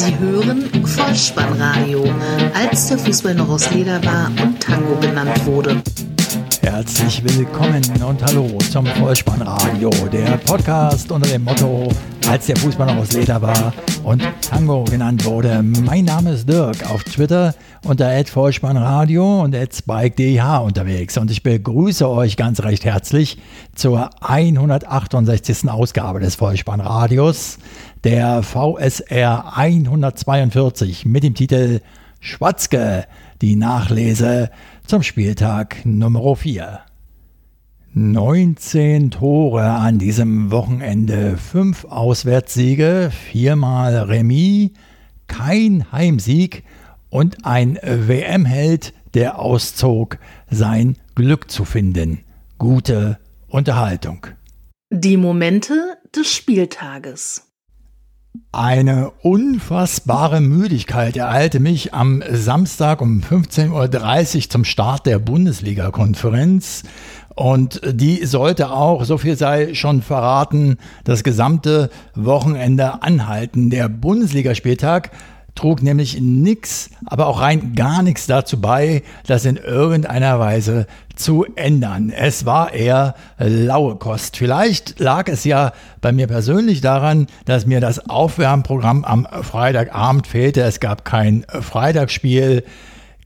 Sie 0.00 0.18
hören 0.18 0.62
Vollspannradio, 0.86 2.02
als 2.54 2.88
der 2.88 2.96
Fußball 2.96 3.34
noch 3.34 3.50
aus 3.50 3.70
Leder 3.70 4.02
war 4.02 4.30
und 4.42 4.58
Tango 4.58 4.98
genannt 4.98 5.44
wurde. 5.44 5.82
Herzlich 6.62 7.22
willkommen 7.22 7.82
und 8.02 8.24
hallo 8.24 8.48
zum 8.70 8.86
Vollspannradio, 8.86 9.90
der 10.10 10.38
Podcast 10.38 11.12
unter 11.12 11.28
dem 11.28 11.44
Motto, 11.44 11.92
als 12.26 12.46
der 12.46 12.56
Fußball 12.56 12.86
noch 12.86 13.02
aus 13.02 13.12
Leder 13.12 13.42
war 13.42 13.74
und 14.02 14.22
Tango 14.40 14.84
genannt 14.84 15.22
wurde. 15.26 15.62
Mein 15.62 16.06
Name 16.06 16.32
ist 16.32 16.48
Dirk, 16.48 16.90
auf 16.90 17.04
Twitter 17.04 17.54
unter 17.84 18.24
Vollspannradio 18.24 19.42
und 19.42 19.54
SpikeDH 19.54 20.58
unterwegs 20.58 21.18
und 21.18 21.30
ich 21.30 21.42
begrüße 21.42 22.08
euch 22.08 22.36
ganz 22.36 22.62
recht 22.62 22.86
herzlich 22.86 23.38
zur 23.74 24.10
168. 24.22 25.68
Ausgabe 25.68 26.20
des 26.20 26.36
Vollspannradios, 26.36 27.58
der 28.04 28.42
VSR 28.42 29.56
142 29.56 31.04
mit 31.04 31.22
dem 31.22 31.34
Titel 31.34 31.80
Schwatzke, 32.20 33.06
die 33.42 33.56
Nachlese 33.56 34.50
zum 34.86 35.02
Spieltag 35.02 35.84
Nummer 35.84 36.36
4. 36.36 36.80
19 37.92 39.10
Tore 39.10 39.64
an 39.64 39.98
diesem 39.98 40.50
Wochenende, 40.50 41.36
5 41.36 41.86
Auswärtssiege, 41.86 43.10
viermal 43.10 43.96
Remis, 43.96 44.70
kein 45.26 45.90
Heimsieg 45.90 46.62
und 47.08 47.44
ein 47.44 47.78
WM-Held, 47.82 48.94
der 49.14 49.40
auszog, 49.40 50.18
sein 50.50 50.96
Glück 51.16 51.50
zu 51.50 51.64
finden. 51.64 52.20
Gute 52.58 53.18
Unterhaltung. 53.48 54.26
Die 54.90 55.16
Momente 55.16 55.98
des 56.14 56.32
Spieltages. 56.32 57.49
Eine 58.52 59.10
unfassbare 59.22 60.40
Müdigkeit 60.40 61.16
ereilte 61.16 61.58
mich 61.58 61.94
am 61.94 62.22
Samstag 62.30 63.00
um 63.00 63.22
15.30 63.22 64.36
Uhr 64.36 64.50
zum 64.50 64.64
Start 64.64 65.06
der 65.06 65.18
Bundesliga-Konferenz. 65.18 66.84
Und 67.34 67.80
die 67.84 68.24
sollte 68.26 68.70
auch, 68.70 69.04
so 69.04 69.18
viel 69.18 69.36
sei 69.36 69.74
schon 69.74 70.00
verraten, 70.00 70.76
das 71.02 71.24
gesamte 71.24 71.90
Wochenende 72.14 73.02
anhalten. 73.02 73.68
Der 73.68 73.88
Bundesligaspieltag 73.88 75.10
trug 75.54 75.82
nämlich 75.82 76.20
nichts, 76.20 76.90
aber 77.06 77.26
auch 77.26 77.40
rein 77.40 77.74
gar 77.74 78.02
nichts 78.02 78.26
dazu 78.26 78.60
bei, 78.60 79.02
das 79.26 79.44
in 79.44 79.56
irgendeiner 79.56 80.38
Weise 80.38 80.86
zu 81.16 81.44
ändern. 81.54 82.10
Es 82.10 82.46
war 82.46 82.72
eher 82.72 83.14
laue 83.38 83.96
Kost. 83.96 84.36
Vielleicht 84.36 84.98
lag 85.00 85.28
es 85.28 85.44
ja 85.44 85.72
bei 86.00 86.12
mir 86.12 86.26
persönlich 86.26 86.80
daran, 86.80 87.26
dass 87.44 87.66
mir 87.66 87.80
das 87.80 88.08
Aufwärmprogramm 88.08 89.04
am 89.04 89.26
Freitagabend 89.42 90.26
fehlte. 90.26 90.62
Es 90.62 90.80
gab 90.80 91.04
kein 91.04 91.44
Freitagsspiel 91.60 92.64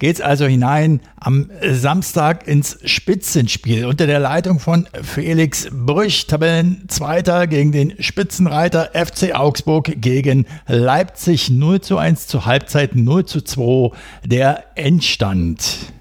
geht 0.05 0.17
es 0.17 0.21
also 0.21 0.45
hinein 0.45 1.01
am 1.17 1.49
Samstag 1.63 2.47
ins 2.47 2.77
Spitzenspiel 2.85 3.87
unter 3.87 4.07
der 4.07 4.19
Leitung 4.19 4.59
von 4.59 4.87
Felix 5.01 5.69
Brüch, 5.73 6.27
Tabellenzweiter 6.27 7.47
gegen 7.47 7.73
den 7.73 7.95
Spitzenreiter 8.03 8.91
FC 8.93 9.35
Augsburg 9.35 10.03
gegen 10.03 10.45
Leipzig 10.67 11.49
0 11.49 11.81
zu 11.81 11.97
1 11.97 12.27
zur 12.27 12.45
Halbzeit 12.45 12.95
0 12.95 13.25
zu 13.25 13.41
2 13.41 13.97
der 14.27 14.65
Endstand. 14.75 15.95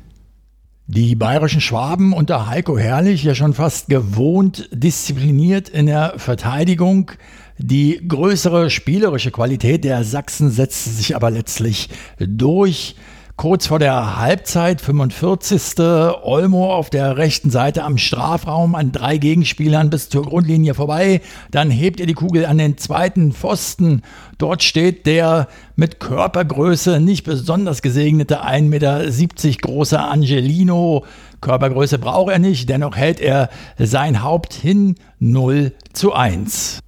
Die 0.88 1.16
bayerischen 1.16 1.62
Schwaben 1.62 2.12
unter 2.12 2.48
Heiko 2.48 2.78
Herrlich 2.78 3.24
ja 3.24 3.36
schon 3.36 3.54
fast 3.54 3.88
gewohnt 3.88 4.68
diszipliniert 4.74 5.70
in 5.70 5.86
der 5.86 6.16
Verteidigung. 6.18 7.14
Die 7.58 8.06
größere 8.06 8.70
spielerische 8.70 9.32
Qualität 9.32 9.86
der 9.86 10.04
Sachsen 10.04 10.52
setzte 10.52 10.90
sich 10.90 11.16
aber 11.16 11.32
letztlich 11.32 11.88
durch. 12.20 12.98
Kurz 13.36 13.66
vor 13.66 13.80
der 13.80 14.20
Halbzeit, 14.20 14.80
45. 14.80 15.80
Olmo 15.80 16.72
auf 16.72 16.92
der 16.92 17.18
rechten 17.18 17.50
Seite 17.50 17.84
am 17.84 17.98
Strafraum 17.98 18.76
an 18.76 18.92
drei 18.92 19.18
Gegenspielern 19.18 19.90
bis 19.90 20.08
zur 20.08 20.24
Grundlinie 20.24 20.76
vorbei. 20.76 21.20
Dann 21.50 21.72
hebt 21.72 22.00
er 22.00 22.06
die 22.06 22.14
Kugel 22.14 22.46
an 22.46 22.60
den 22.60 22.78
zweiten 22.78 23.34
Pfosten. 23.34 24.04
Dort 24.38 24.62
steht 24.62 25.08
der 25.08 25.48
mit 25.76 26.00
Körpergröße 26.00 27.00
nicht 27.00 27.24
besonders 27.24 27.82
gesegnete 27.82 28.46
1,70 28.46 28.62
Meter 28.62 29.58
große 29.62 30.00
Angelino. 30.00 31.04
Körpergröße 31.42 31.98
braucht 31.98 32.32
er 32.32 32.40
nicht, 32.40 32.70
dennoch 32.70 32.96
hält 32.96 33.20
er 33.20 33.50
sein 33.80 34.22
Haupt 34.22 34.54
hin 34.54 34.96
0 35.20 35.74
zu 35.92 36.14
1. 36.14 36.84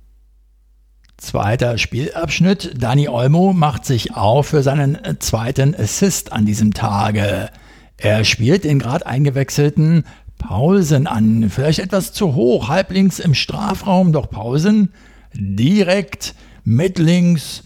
Zweiter 1.17 1.77
Spielabschnitt. 1.77 2.73
Dani 2.77 3.07
Olmo 3.07 3.53
macht 3.53 3.85
sich 3.85 4.15
auf 4.15 4.47
für 4.47 4.63
seinen 4.63 4.97
zweiten 5.19 5.73
Assist 5.73 6.33
an 6.33 6.45
diesem 6.45 6.73
Tage. 6.73 7.49
Er 7.97 8.25
spielt 8.25 8.65
den 8.65 8.79
gerade 8.79 9.05
eingewechselten 9.05 10.03
Pausen 10.37 11.07
an. 11.07 11.49
Vielleicht 11.49 11.79
etwas 11.79 12.11
zu 12.11 12.35
hoch, 12.35 12.67
halblinks 12.67 13.19
im 13.19 13.33
Strafraum, 13.33 14.11
doch 14.11 14.29
Pausen 14.29 14.91
direkt 15.33 16.35
mit 16.65 16.99
links 16.99 17.63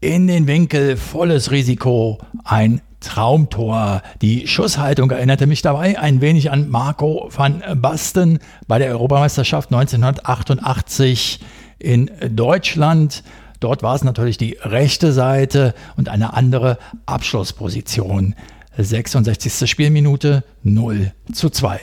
in 0.00 0.26
den 0.26 0.46
Winkel, 0.48 0.96
volles 0.96 1.52
Risiko, 1.52 2.18
ein 2.44 2.80
Traumtor. 3.00 4.02
Die 4.22 4.48
Schusshaltung 4.48 5.10
erinnerte 5.10 5.46
mich 5.46 5.62
dabei 5.62 5.98
ein 5.98 6.20
wenig 6.20 6.50
an 6.50 6.68
Marco 6.68 7.30
van 7.34 7.62
Basten 7.76 8.40
bei 8.66 8.78
der 8.78 8.90
Europameisterschaft 8.90 9.72
1988 9.72 11.40
in 11.78 12.10
Deutschland. 12.30 13.22
Dort 13.60 13.82
war 13.82 13.94
es 13.94 14.04
natürlich 14.04 14.38
die 14.38 14.58
rechte 14.60 15.12
Seite 15.12 15.74
und 15.96 16.08
eine 16.08 16.34
andere 16.34 16.78
Abschlussposition. 17.06 18.34
66. 18.76 19.68
Spielminute 19.68 20.44
0 20.62 21.12
zu 21.32 21.48
2. 21.48 21.80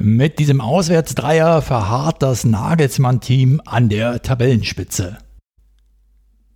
Mit 0.00 0.38
diesem 0.38 0.60
Auswärtsdreier 0.60 1.62
verharrt 1.62 2.22
das 2.22 2.44
Nagelsmann-Team 2.44 3.60
an 3.64 3.88
der 3.88 4.22
Tabellenspitze. 4.22 5.18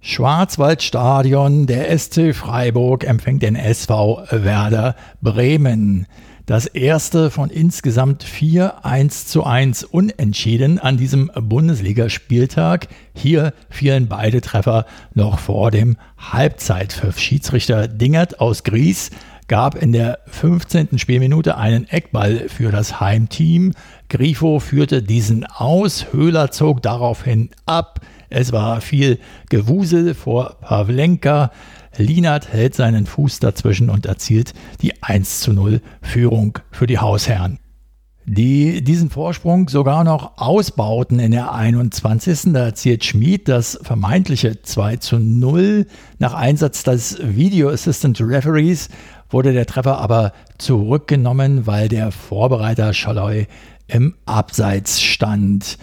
Schwarzwaldstadion, 0.00 1.66
der 1.66 1.96
SC 1.96 2.34
Freiburg 2.34 3.04
empfängt 3.04 3.42
den 3.42 3.54
SV 3.54 4.24
Werder 4.30 4.96
Bremen. 5.20 6.06
Das 6.52 6.66
erste 6.66 7.30
von 7.30 7.48
insgesamt 7.48 8.24
vier 8.24 8.84
1 8.84 9.26
zu 9.26 9.44
1 9.44 9.84
Unentschieden 9.84 10.78
an 10.78 10.98
diesem 10.98 11.30
Bundesligaspieltag. 11.34 12.88
Hier 13.14 13.54
fielen 13.70 14.06
beide 14.06 14.42
Treffer 14.42 14.84
noch 15.14 15.38
vor 15.38 15.70
dem 15.70 15.96
Halbzeitpfiff. 16.18 17.18
Schiedsrichter 17.18 17.88
Dingert 17.88 18.38
aus 18.38 18.64
Gries 18.64 19.08
gab 19.48 19.80
in 19.80 19.92
der 19.92 20.18
15. 20.26 20.98
Spielminute 20.98 21.56
einen 21.56 21.88
Eckball 21.88 22.50
für 22.50 22.70
das 22.70 23.00
Heimteam. 23.00 23.72
Grifo 24.10 24.60
führte 24.60 25.02
diesen 25.02 25.46
aus, 25.46 26.12
Höhler 26.12 26.50
zog 26.50 26.82
daraufhin 26.82 27.48
ab. 27.64 28.00
Es 28.28 28.52
war 28.52 28.82
viel 28.82 29.18
Gewusel 29.48 30.12
vor 30.14 30.56
Pavlenka. 30.60 31.50
Lienert 31.96 32.52
hält 32.52 32.74
seinen 32.74 33.06
Fuß 33.06 33.40
dazwischen 33.40 33.90
und 33.90 34.06
erzielt 34.06 34.54
die 34.80 35.02
1 35.02 35.40
zu 35.40 35.52
0 35.52 35.80
Führung 36.00 36.58
für 36.70 36.86
die 36.86 36.98
Hausherren. 36.98 37.58
Die 38.24 38.84
diesen 38.84 39.10
Vorsprung 39.10 39.68
sogar 39.68 40.04
noch 40.04 40.38
ausbauten 40.38 41.18
in 41.18 41.32
der 41.32 41.52
21. 41.52 42.52
Da 42.52 42.66
erzielt 42.66 43.04
Schmid 43.04 43.48
das 43.48 43.78
vermeintliche 43.82 44.62
2 44.62 44.96
zu 44.98 45.18
0. 45.18 45.86
Nach 46.18 46.34
Einsatz 46.34 46.84
des 46.84 47.18
Video 47.20 47.68
Assistant 47.68 48.20
Referees 48.20 48.88
wurde 49.28 49.52
der 49.52 49.66
Treffer 49.66 49.98
aber 49.98 50.32
zurückgenommen, 50.58 51.66
weil 51.66 51.88
der 51.88 52.12
Vorbereiter 52.12 52.94
Schalloy 52.94 53.48
im 53.88 54.14
Abseits 54.24 55.02
stand. 55.02 55.76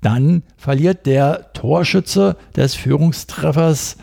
Dann 0.00 0.44
verliert 0.56 1.06
der 1.06 1.52
Torschütze 1.52 2.36
des 2.54 2.76
Führungstreffers 2.76 3.96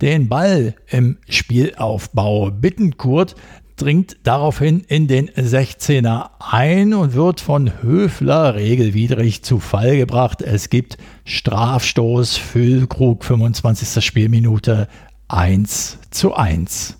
den 0.00 0.28
Ball 0.28 0.74
im 0.88 1.18
Spielaufbau. 1.28 2.50
Bittenkurt 2.50 3.34
dringt 3.76 4.18
daraufhin 4.24 4.80
in 4.80 5.08
den 5.08 5.30
16er 5.30 6.30
ein 6.38 6.92
und 6.92 7.14
wird 7.14 7.40
von 7.40 7.82
Höfler 7.82 8.54
regelwidrig 8.54 9.42
zu 9.42 9.58
Fall 9.58 9.96
gebracht. 9.96 10.42
Es 10.42 10.68
gibt 10.68 10.98
Strafstoß, 11.24 12.36
Füllkrug, 12.36 13.24
25. 13.24 14.04
Spielminute 14.04 14.88
1 15.28 15.98
zu 16.10 16.34
1. 16.34 16.98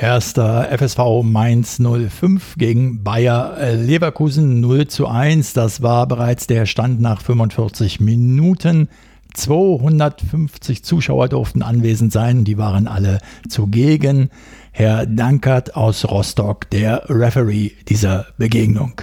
Erster 0.00 0.68
FSV 0.70 1.22
Mainz 1.24 1.80
05 1.80 2.56
gegen 2.56 3.02
Bayer 3.02 3.56
Leverkusen 3.74 4.60
0 4.60 4.86
zu 4.86 5.08
1. 5.08 5.54
Das 5.54 5.82
war 5.82 6.06
bereits 6.06 6.46
der 6.46 6.66
Stand 6.66 7.00
nach 7.00 7.22
45 7.22 7.98
Minuten. 7.98 8.88
250 9.38 10.84
Zuschauer 10.84 11.28
durften 11.28 11.62
anwesend 11.62 12.12
sein, 12.12 12.44
die 12.44 12.58
waren 12.58 12.88
alle 12.88 13.18
zugegen. 13.48 14.30
Herr 14.72 15.06
Dankert 15.06 15.76
aus 15.76 16.04
Rostock, 16.04 16.68
der 16.70 17.04
Referee 17.08 17.70
dieser 17.88 18.26
Begegnung. 18.36 19.00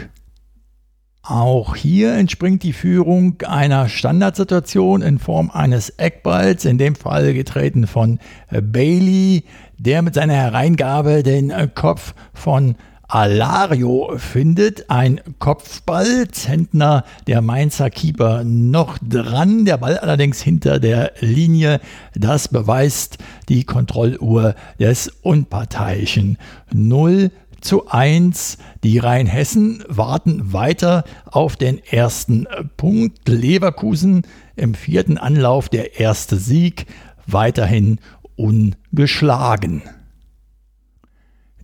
Auch 1.23 1.75
hier 1.75 2.13
entspringt 2.13 2.61
die 2.61 2.73
Führung 2.73 3.41
einer 3.47 3.89
Standardsituation 3.89 5.01
in 5.01 5.17
Form 5.17 5.49
eines 5.49 5.89
Eckballs, 5.89 6.65
in 6.65 6.77
dem 6.77 6.95
Fall 6.95 7.33
getreten 7.33 7.87
von 7.87 8.19
Bailey, 8.51 9.45
der 9.79 10.03
mit 10.03 10.13
seiner 10.13 10.35
Hereingabe 10.35 11.23
den 11.23 11.51
Kopf 11.73 12.13
von 12.33 12.75
Alario 13.07 14.17
findet. 14.17 14.89
Ein 14.89 15.21
Kopfball, 15.39 16.27
Zentner 16.29 17.03
der 17.27 17.41
Mainzer 17.41 17.89
Keeper 17.89 18.43
noch 18.43 18.97
dran, 18.97 19.65
der 19.65 19.77
Ball 19.77 19.97
allerdings 19.97 20.41
hinter 20.41 20.79
der 20.79 21.13
Linie. 21.19 21.79
Das 22.15 22.47
beweist 22.47 23.17
die 23.49 23.63
Kontrolluhr 23.63 24.55
des 24.79 25.09
Unparteiischen. 25.21 26.37
0 26.73 27.31
zu 27.61 27.87
1. 27.87 28.57
Die 28.83 28.99
Rheinhessen 28.99 29.83
warten 29.87 30.53
weiter 30.53 31.03
auf 31.25 31.55
den 31.55 31.83
ersten 31.83 32.47
Punkt. 32.77 33.27
Leverkusen 33.27 34.23
im 34.55 34.73
vierten 34.73 35.17
Anlauf 35.17 35.69
der 35.69 35.99
erste 35.99 36.37
Sieg, 36.37 36.85
weiterhin 37.27 37.99
ungeschlagen. 38.35 39.81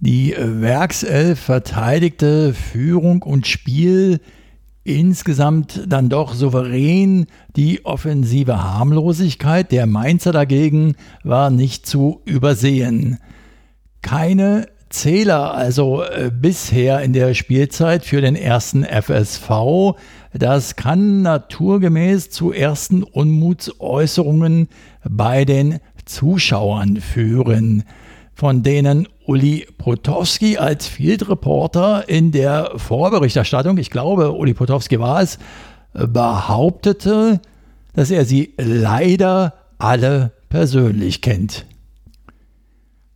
Die 0.03 0.35
Werkself 0.35 1.39
verteidigte 1.39 2.55
Führung 2.55 3.21
und 3.21 3.45
Spiel 3.45 4.19
insgesamt 4.83 5.83
dann 5.87 6.09
doch 6.09 6.33
souverän. 6.33 7.27
Die 7.55 7.85
offensive 7.85 8.63
Harmlosigkeit 8.63 9.71
der 9.71 9.85
Mainzer 9.85 10.31
dagegen 10.31 10.95
war 11.23 11.51
nicht 11.51 11.85
zu 11.85 12.21
übersehen. 12.25 13.19
Keine 14.01 14.65
Zähler 14.89 15.53
also 15.53 16.01
äh, 16.01 16.31
bisher 16.33 17.01
in 17.01 17.13
der 17.13 17.35
Spielzeit 17.35 18.03
für 18.03 18.21
den 18.21 18.35
ersten 18.35 18.83
FSV. 18.83 19.93
Das 20.33 20.75
kann 20.75 21.21
naturgemäß 21.21 22.31
zu 22.31 22.51
ersten 22.51 23.03
Unmutsäußerungen 23.03 24.67
bei 25.07 25.45
den 25.45 25.79
Zuschauern 26.05 26.97
führen, 26.97 27.83
von 28.41 28.63
denen 28.63 29.07
Uli 29.27 29.67
Potowski 29.77 30.57
als 30.57 30.87
Field 30.87 31.29
Reporter 31.29 32.09
in 32.09 32.31
der 32.31 32.71
Vorberichterstattung, 32.75 33.77
ich 33.77 33.91
glaube, 33.91 34.31
Uli 34.31 34.55
Potowski 34.55 34.99
war 34.99 35.21
es, 35.21 35.37
behauptete, 35.93 37.39
dass 37.93 38.09
er 38.09 38.25
sie 38.25 38.55
leider 38.57 39.53
alle 39.77 40.31
persönlich 40.49 41.21
kennt. 41.21 41.67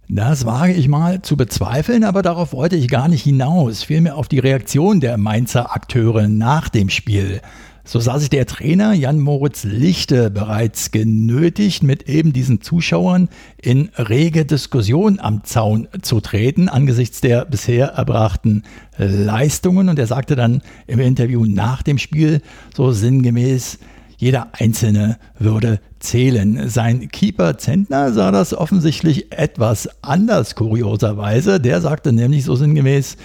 Das 0.08 0.46
wage 0.46 0.74
ich 0.74 0.88
mal 0.88 1.24
zu 1.24 1.36
bezweifeln, 1.36 2.04
aber 2.04 2.22
darauf 2.22 2.54
wollte 2.54 2.76
ich 2.76 2.88
gar 2.88 3.08
nicht 3.08 3.24
hinaus, 3.24 3.82
vielmehr 3.82 4.18
auf 4.18 4.28
die 4.28 4.38
Reaktion 4.38 5.00
der 5.00 5.18
Mainzer 5.18 5.74
Akteure 5.74 6.28
nach 6.28 6.70
dem 6.70 6.92
Spiel. 6.92 7.42
So 7.88 8.00
sah 8.00 8.18
sich 8.18 8.32
der 8.32 8.48
Trainer 8.48 8.94
Jan 8.94 9.20
Moritz 9.20 9.64
Lichte 9.64 10.32
bereits 10.32 10.90
genötigt, 10.90 11.84
mit 11.84 12.10
eben 12.10 12.34
diesen 12.34 12.60
Zuschauern 12.62 13.30
in 13.62 13.92
rege 13.96 14.44
Diskussion 14.44 15.20
am 15.20 15.44
Zaun 15.44 15.88
zu 16.02 16.20
treten 16.20 16.68
angesichts 16.68 17.22
der 17.22 17.46
bisher 17.46 17.90
erbrachten 17.90 18.64
Leistungen. 18.98 19.88
Und 19.88 20.00
er 20.00 20.08
sagte 20.08 20.36
dann 20.36 20.64
im 20.88 21.00
Interview 21.00 21.46
nach 21.46 21.84
dem 21.84 22.00
Spiel 22.00 22.42
so 22.76 22.92
sinngemäß, 22.92 23.78
jeder 24.18 24.48
Einzelne 24.54 25.20
würde 25.38 25.80
zählen. 26.00 26.68
Sein 26.70 27.10
Keeper 27.10 27.60
Zentner 27.60 28.14
sah 28.14 28.32
das 28.32 28.56
offensichtlich 28.56 29.32
etwas 29.32 29.88
anders, 30.02 30.56
kurioserweise. 30.56 31.60
Der 31.60 31.82
sagte 31.82 32.14
nämlich 32.14 32.46
so 32.46 32.56
sinngemäß 32.56 33.18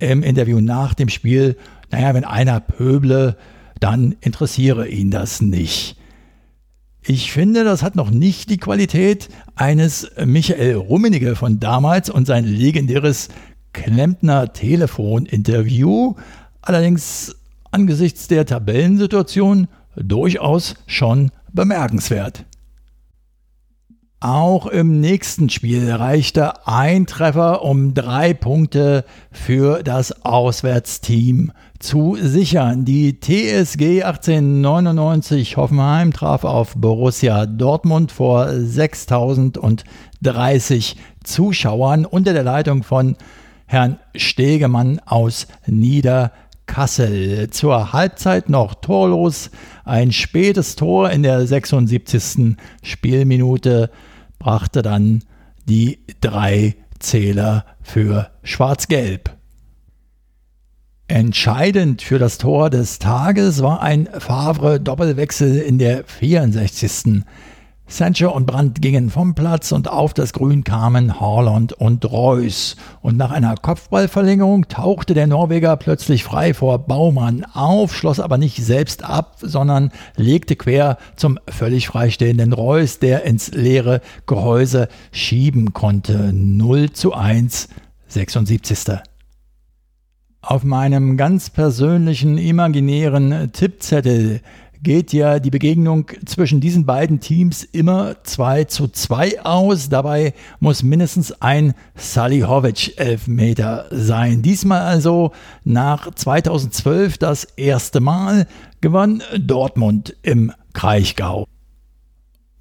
im 0.00 0.24
Interview 0.24 0.60
nach 0.60 0.94
dem 0.94 1.08
Spiel, 1.08 1.56
naja, 1.92 2.14
wenn 2.14 2.24
einer 2.24 2.58
pöble, 2.58 3.36
dann 3.82 4.14
interessiere 4.20 4.88
ihn 4.88 5.10
das 5.10 5.40
nicht. 5.40 5.96
Ich 7.04 7.32
finde, 7.32 7.64
das 7.64 7.82
hat 7.82 7.96
noch 7.96 8.10
nicht 8.10 8.48
die 8.48 8.58
Qualität 8.58 9.28
eines 9.56 10.08
Michael 10.24 10.76
Rummenigge 10.76 11.34
von 11.34 11.58
damals 11.58 12.08
und 12.08 12.26
sein 12.26 12.44
legendäres 12.44 13.28
Klempner 13.72 14.52
Telefoninterview. 14.52 16.14
Allerdings 16.60 17.34
angesichts 17.72 18.28
der 18.28 18.46
Tabellensituation 18.46 19.66
durchaus 19.96 20.76
schon 20.86 21.32
bemerkenswert. 21.52 22.44
Auch 24.20 24.66
im 24.66 25.00
nächsten 25.00 25.50
Spiel 25.50 25.90
reichte 25.90 26.68
ein 26.68 27.06
Treffer, 27.06 27.62
um 27.62 27.92
drei 27.92 28.32
Punkte 28.32 29.04
für 29.32 29.82
das 29.82 30.24
Auswärtsteam 30.24 31.50
zu 31.82 32.16
sichern. 32.20 32.84
Die 32.84 33.20
TSG 33.20 34.02
1899 34.02 35.56
Hoffenheim 35.56 36.12
traf 36.12 36.42
auf 36.44 36.74
Borussia 36.76 37.46
Dortmund 37.46 38.12
vor 38.12 38.48
6030 38.48 40.96
Zuschauern 41.24 42.04
unter 42.06 42.32
der 42.32 42.44
Leitung 42.44 42.82
von 42.82 43.16
Herrn 43.66 43.98
Stegemann 44.14 45.00
aus 45.04 45.46
Niedersachsen. 45.66 46.42
Kassel. 46.66 47.50
Zur 47.50 47.92
Halbzeit 47.92 48.48
noch 48.48 48.74
torlos. 48.74 49.50
Ein 49.84 50.10
spätes 50.10 50.74
Tor 50.76 51.10
in 51.10 51.22
der 51.22 51.46
76. 51.46 52.56
Spielminute 52.82 53.90
brachte 54.38 54.80
dann 54.80 55.22
die 55.68 55.98
drei 56.20 56.76
Zähler 56.98 57.66
für 57.82 58.30
Schwarz-Gelb. 58.42 59.41
Entscheidend 61.12 62.00
für 62.00 62.18
das 62.18 62.38
Tor 62.38 62.70
des 62.70 62.98
Tages 62.98 63.62
war 63.62 63.82
ein 63.82 64.08
Favre-Doppelwechsel 64.18 65.58
in 65.58 65.76
der 65.76 66.04
64. 66.04 67.22
Sancho 67.86 68.30
und 68.30 68.46
Brandt 68.46 68.80
gingen 68.80 69.10
vom 69.10 69.34
Platz 69.34 69.72
und 69.72 69.90
auf 69.90 70.14
das 70.14 70.32
Grün 70.32 70.64
kamen 70.64 71.20
Haaland 71.20 71.74
und 71.74 72.10
Reus. 72.10 72.76
Und 73.02 73.18
nach 73.18 73.30
einer 73.30 73.56
Kopfballverlängerung 73.56 74.68
tauchte 74.68 75.12
der 75.12 75.26
Norweger 75.26 75.76
plötzlich 75.76 76.24
frei 76.24 76.54
vor 76.54 76.78
Baumann 76.78 77.44
auf, 77.52 77.94
schloss 77.94 78.18
aber 78.18 78.38
nicht 78.38 78.64
selbst 78.64 79.04
ab, 79.04 79.36
sondern 79.42 79.92
legte 80.16 80.56
quer 80.56 80.96
zum 81.16 81.38
völlig 81.46 81.88
freistehenden 81.88 82.54
Reus, 82.54 83.00
der 83.00 83.24
ins 83.24 83.50
leere 83.50 84.00
Gehäuse 84.26 84.88
schieben 85.10 85.74
konnte. 85.74 86.32
0 86.32 86.92
zu 86.92 87.12
1, 87.12 87.68
76. 88.08 89.02
Auf 90.44 90.64
meinem 90.64 91.16
ganz 91.16 91.50
persönlichen 91.50 92.36
imaginären 92.36 93.52
Tippzettel 93.52 94.40
geht 94.82 95.12
ja 95.12 95.38
die 95.38 95.50
Begegnung 95.50 96.10
zwischen 96.26 96.60
diesen 96.60 96.84
beiden 96.84 97.20
Teams 97.20 97.62
immer 97.62 98.16
2 98.24 98.64
zu 98.64 98.88
2 98.88 99.44
aus. 99.44 99.88
Dabei 99.88 100.34
muss 100.58 100.82
mindestens 100.82 101.40
ein 101.40 101.74
Salihovic 101.94 102.98
Elfmeter 102.98 103.86
sein. 103.92 104.42
Diesmal 104.42 104.80
also 104.80 105.30
nach 105.62 106.12
2012 106.12 107.18
das 107.18 107.44
erste 107.44 108.00
Mal 108.00 108.48
gewann 108.80 109.22
Dortmund 109.38 110.16
im 110.22 110.52
Kraichgau. 110.72 111.46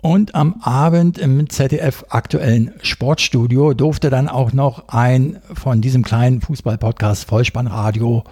Und 0.01 0.33
am 0.33 0.55
Abend 0.61 1.19
im 1.19 1.47
ZDF 1.47 2.05
aktuellen 2.09 2.73
Sportstudio 2.81 3.75
durfte 3.75 4.09
dann 4.09 4.27
auch 4.27 4.51
noch 4.51 4.87
ein 4.87 5.39
von 5.53 5.79
diesem 5.79 6.03
kleinen 6.03 6.41
Fußballpodcast 6.41 7.25
Vollspannradio 7.25 8.23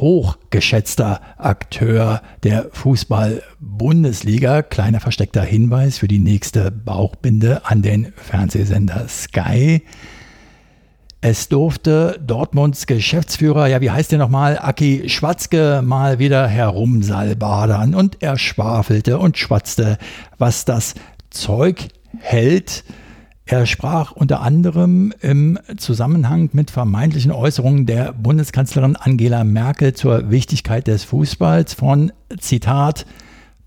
hochgeschätzter 0.00 1.20
Akteur 1.36 2.22
der 2.44 2.68
Fußball-Bundesliga. 2.70 4.62
Kleiner 4.62 5.00
versteckter 5.00 5.42
Hinweis 5.42 5.98
für 5.98 6.06
die 6.06 6.20
nächste 6.20 6.70
Bauchbinde 6.70 7.62
an 7.64 7.82
den 7.82 8.12
Fernsehsender 8.14 9.08
Sky. 9.08 9.82
Es 11.22 11.48
durfte 11.48 12.20
Dortmunds 12.24 12.86
Geschäftsführer, 12.86 13.66
ja, 13.66 13.80
wie 13.80 13.90
heißt 13.90 14.12
der 14.12 14.20
nochmal, 14.20 14.58
Aki 14.60 15.08
Schwatzke, 15.08 15.82
mal 15.82 16.20
wieder 16.20 16.46
herumsalbadern 16.46 17.96
und 17.96 18.22
er 18.22 18.38
schwafelte 18.38 19.18
und 19.18 19.36
schwatzte, 19.36 19.98
was 20.38 20.64
das 20.64 20.94
Zeug 21.38 21.88
hält 22.18 22.84
er 23.48 23.64
sprach 23.64 24.10
unter 24.10 24.40
anderem 24.40 25.14
im 25.20 25.56
Zusammenhang 25.76 26.50
mit 26.52 26.72
vermeintlichen 26.72 27.30
Äußerungen 27.30 27.86
der 27.86 28.12
Bundeskanzlerin 28.12 28.96
Angela 28.96 29.44
Merkel 29.44 29.92
zur 29.92 30.32
Wichtigkeit 30.32 30.88
des 30.88 31.04
Fußballs 31.04 31.72
von, 31.74 32.10
Zitat, 32.40 33.06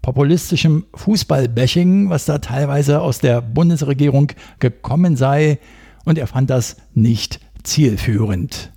populistischem 0.01 0.85
Fußballbashing, 0.93 2.09
was 2.09 2.25
da 2.25 2.39
teilweise 2.39 2.99
aus 2.99 3.19
der 3.19 3.41
Bundesregierung 3.41 4.33
gekommen 4.59 5.15
sei, 5.15 5.59
und 6.03 6.17
er 6.17 6.27
fand 6.27 6.49
das 6.49 6.75
nicht 6.93 7.39
zielführend. 7.63 8.73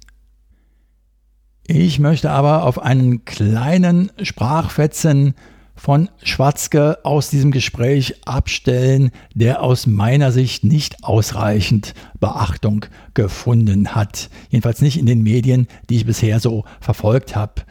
Ich 1.66 1.98
möchte 1.98 2.30
aber 2.30 2.62
auf 2.62 2.80
einen 2.80 3.24
kleinen 3.24 4.12
Sprachfetzen 4.22 5.34
von 5.74 6.08
Schwatzke 6.22 6.98
aus 7.04 7.30
diesem 7.30 7.50
Gespräch 7.50 8.14
abstellen, 8.26 9.10
der 9.34 9.62
aus 9.62 9.86
meiner 9.86 10.32
Sicht 10.32 10.64
nicht 10.64 11.02
ausreichend 11.02 11.94
Beachtung 12.20 12.86
gefunden 13.14 13.94
hat. 13.94 14.30
Jedenfalls 14.50 14.82
nicht 14.82 14.98
in 14.98 15.06
den 15.06 15.22
Medien, 15.22 15.66
die 15.88 15.96
ich 15.96 16.06
bisher 16.06 16.40
so 16.40 16.64
verfolgt 16.80 17.34
habe. 17.34 17.62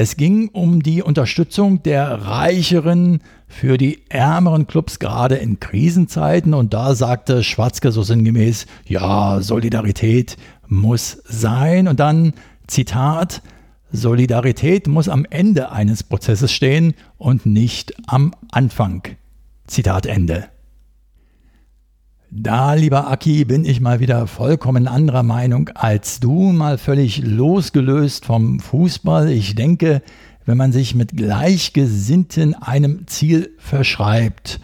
Es 0.00 0.16
ging 0.16 0.48
um 0.50 0.82
die 0.82 1.02
Unterstützung 1.02 1.82
der 1.82 2.08
reicheren 2.22 3.20
für 3.48 3.78
die 3.78 4.04
ärmeren 4.10 4.66
Clubs 4.66 5.00
gerade 5.00 5.36
in 5.36 5.58
Krisenzeiten 5.58 6.54
und 6.54 6.72
da 6.72 6.94
sagte 6.94 7.42
Schwarzke 7.42 7.90
so 7.90 8.02
sinngemäß, 8.02 8.66
ja, 8.86 9.40
Solidarität 9.40 10.36
muss 10.68 11.22
sein 11.24 11.88
und 11.88 11.98
dann 11.98 12.34
Zitat, 12.68 13.42
Solidarität 13.90 14.86
muss 14.86 15.08
am 15.08 15.24
Ende 15.28 15.72
eines 15.72 16.02
Prozesses 16.02 16.52
stehen 16.52 16.94
und 17.16 17.46
nicht 17.46 17.94
am 18.06 18.34
Anfang. 18.50 19.02
Zitat 19.66 20.06
Ende. 20.06 20.48
Da, 22.30 22.74
lieber 22.74 23.10
Aki, 23.10 23.46
bin 23.46 23.64
ich 23.64 23.80
mal 23.80 24.00
wieder 24.00 24.26
vollkommen 24.26 24.86
anderer 24.86 25.22
Meinung 25.22 25.70
als 25.70 26.20
du, 26.20 26.52
mal 26.52 26.76
völlig 26.76 27.22
losgelöst 27.24 28.26
vom 28.26 28.60
Fußball. 28.60 29.30
Ich 29.30 29.54
denke, 29.54 30.02
wenn 30.44 30.58
man 30.58 30.72
sich 30.72 30.94
mit 30.94 31.16
Gleichgesinnten 31.16 32.54
einem 32.54 33.06
Ziel 33.06 33.50
verschreibt, 33.56 34.60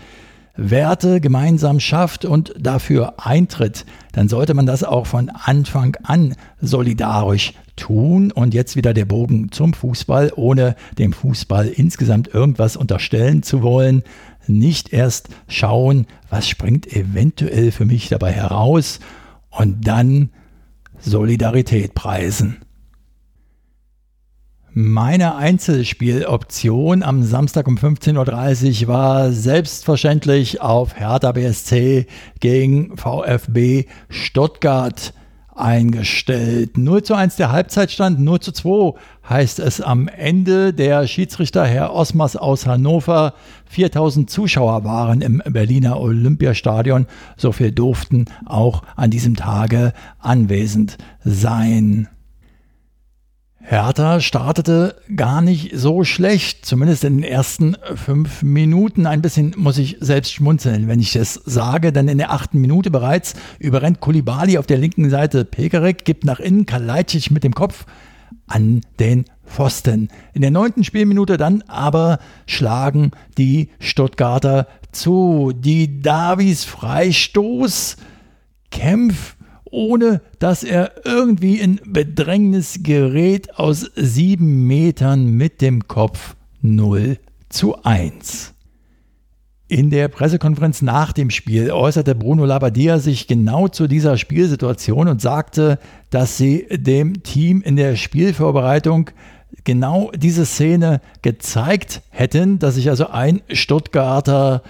Werte 0.56 1.20
gemeinsam 1.20 1.80
schafft 1.80 2.24
und 2.24 2.54
dafür 2.58 3.14
eintritt, 3.18 3.84
dann 4.12 4.28
sollte 4.28 4.54
man 4.54 4.66
das 4.66 4.84
auch 4.84 5.06
von 5.06 5.28
Anfang 5.30 5.96
an 6.04 6.36
solidarisch 6.60 7.54
tun. 7.76 8.30
Und 8.30 8.54
jetzt 8.54 8.76
wieder 8.76 8.94
der 8.94 9.04
Bogen 9.04 9.50
zum 9.50 9.74
Fußball, 9.74 10.32
ohne 10.36 10.76
dem 10.96 11.12
Fußball 11.12 11.66
insgesamt 11.66 12.32
irgendwas 12.32 12.76
unterstellen 12.76 13.42
zu 13.42 13.62
wollen 13.62 14.04
nicht 14.48 14.92
erst 14.92 15.28
schauen, 15.48 16.06
was 16.30 16.48
springt 16.48 16.92
eventuell 16.92 17.70
für 17.70 17.84
mich 17.84 18.08
dabei 18.08 18.32
heraus 18.32 19.00
und 19.50 19.86
dann 19.86 20.30
Solidarität 21.00 21.94
preisen. 21.94 22.63
Meine 24.76 25.36
Einzelspieloption 25.36 27.04
am 27.04 27.22
Samstag 27.22 27.68
um 27.68 27.76
15.30 27.76 28.82
Uhr 28.82 28.88
war 28.88 29.30
selbstverständlich 29.30 30.62
auf 30.62 30.96
Hertha 30.96 31.30
BSC 31.30 32.08
gegen 32.40 32.96
VfB 32.96 33.84
Stuttgart 34.08 35.14
eingestellt. 35.54 36.76
0 36.76 37.04
zu 37.04 37.14
1 37.14 37.36
der 37.36 37.52
Halbzeitstand, 37.52 38.18
0 38.18 38.40
zu 38.40 38.50
2 38.50 38.98
heißt 39.28 39.60
es 39.60 39.80
am 39.80 40.08
Ende. 40.08 40.74
Der 40.74 41.06
Schiedsrichter 41.06 41.64
Herr 41.64 41.94
Osmers 41.94 42.34
aus 42.34 42.66
Hannover, 42.66 43.34
4000 43.66 44.28
Zuschauer 44.28 44.82
waren 44.82 45.20
im 45.20 45.40
Berliner 45.46 46.00
Olympiastadion. 46.00 47.06
So 47.36 47.52
viel 47.52 47.70
durften 47.70 48.24
auch 48.44 48.82
an 48.96 49.12
diesem 49.12 49.36
Tage 49.36 49.92
anwesend 50.18 50.98
sein. 51.24 52.08
Hertha 53.66 54.20
startete 54.20 54.96
gar 55.16 55.40
nicht 55.40 55.70
so 55.74 56.04
schlecht, 56.04 56.66
zumindest 56.66 57.02
in 57.02 57.16
den 57.16 57.24
ersten 57.24 57.78
fünf 57.94 58.42
Minuten. 58.42 59.06
Ein 59.06 59.22
bisschen 59.22 59.54
muss 59.56 59.78
ich 59.78 59.96
selbst 60.00 60.34
schmunzeln, 60.34 60.86
wenn 60.86 61.00
ich 61.00 61.14
das 61.14 61.32
sage, 61.32 61.90
denn 61.90 62.08
in 62.08 62.18
der 62.18 62.30
achten 62.30 62.60
Minute 62.60 62.90
bereits 62.90 63.32
überrennt 63.58 64.00
Kulibali 64.00 64.58
auf 64.58 64.66
der 64.66 64.76
linken 64.76 65.08
Seite 65.08 65.46
Pekarek, 65.46 66.04
gibt 66.04 66.24
nach 66.24 66.40
innen 66.40 66.66
Kalajdzic 66.66 67.30
mit 67.30 67.42
dem 67.42 67.54
Kopf 67.54 67.86
an 68.46 68.82
den 69.00 69.24
Pfosten. 69.46 70.08
In 70.34 70.42
der 70.42 70.50
neunten 70.50 70.84
Spielminute 70.84 71.38
dann 71.38 71.62
aber 71.66 72.18
schlagen 72.46 73.12
die 73.38 73.70
Stuttgarter 73.78 74.68
zu. 74.92 75.52
Die 75.56 76.02
Davis 76.02 76.64
Freistoß 76.64 77.96
Kämpf 78.70 79.36
ohne 79.74 80.22
dass 80.38 80.62
er 80.62 80.92
irgendwie 81.04 81.58
in 81.58 81.80
Bedrängnis 81.84 82.80
gerät, 82.82 83.58
aus 83.58 83.90
sieben 83.96 84.66
Metern 84.66 85.26
mit 85.26 85.60
dem 85.60 85.88
Kopf 85.88 86.36
0 86.62 87.18
zu 87.48 87.82
1. 87.82 88.54
In 89.66 89.90
der 89.90 90.08
Pressekonferenz 90.08 90.82
nach 90.82 91.12
dem 91.12 91.30
Spiel 91.30 91.72
äußerte 91.72 92.14
Bruno 92.14 92.44
Labbadia 92.44 92.98
sich 92.98 93.26
genau 93.26 93.66
zu 93.66 93.88
dieser 93.88 94.16
Spielsituation 94.16 95.08
und 95.08 95.20
sagte, 95.20 95.78
dass 96.10 96.36
sie 96.36 96.66
dem 96.70 97.22
Team 97.22 97.60
in 97.60 97.74
der 97.76 97.96
Spielvorbereitung 97.96 99.10
genau 99.64 100.12
diese 100.14 100.46
Szene 100.46 101.00
gezeigt 101.22 102.02
hätten, 102.10 102.58
dass 102.58 102.76
sich 102.76 102.90
also 102.90 103.08
ein 103.08 103.40
Stuttgarter 103.50 104.62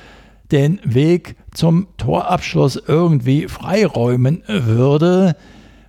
den 0.52 0.78
Weg 0.84 1.36
zum 1.54 1.86
Torabschluss 1.96 2.76
irgendwie 2.86 3.48
freiräumen 3.48 4.42
würde. 4.46 5.36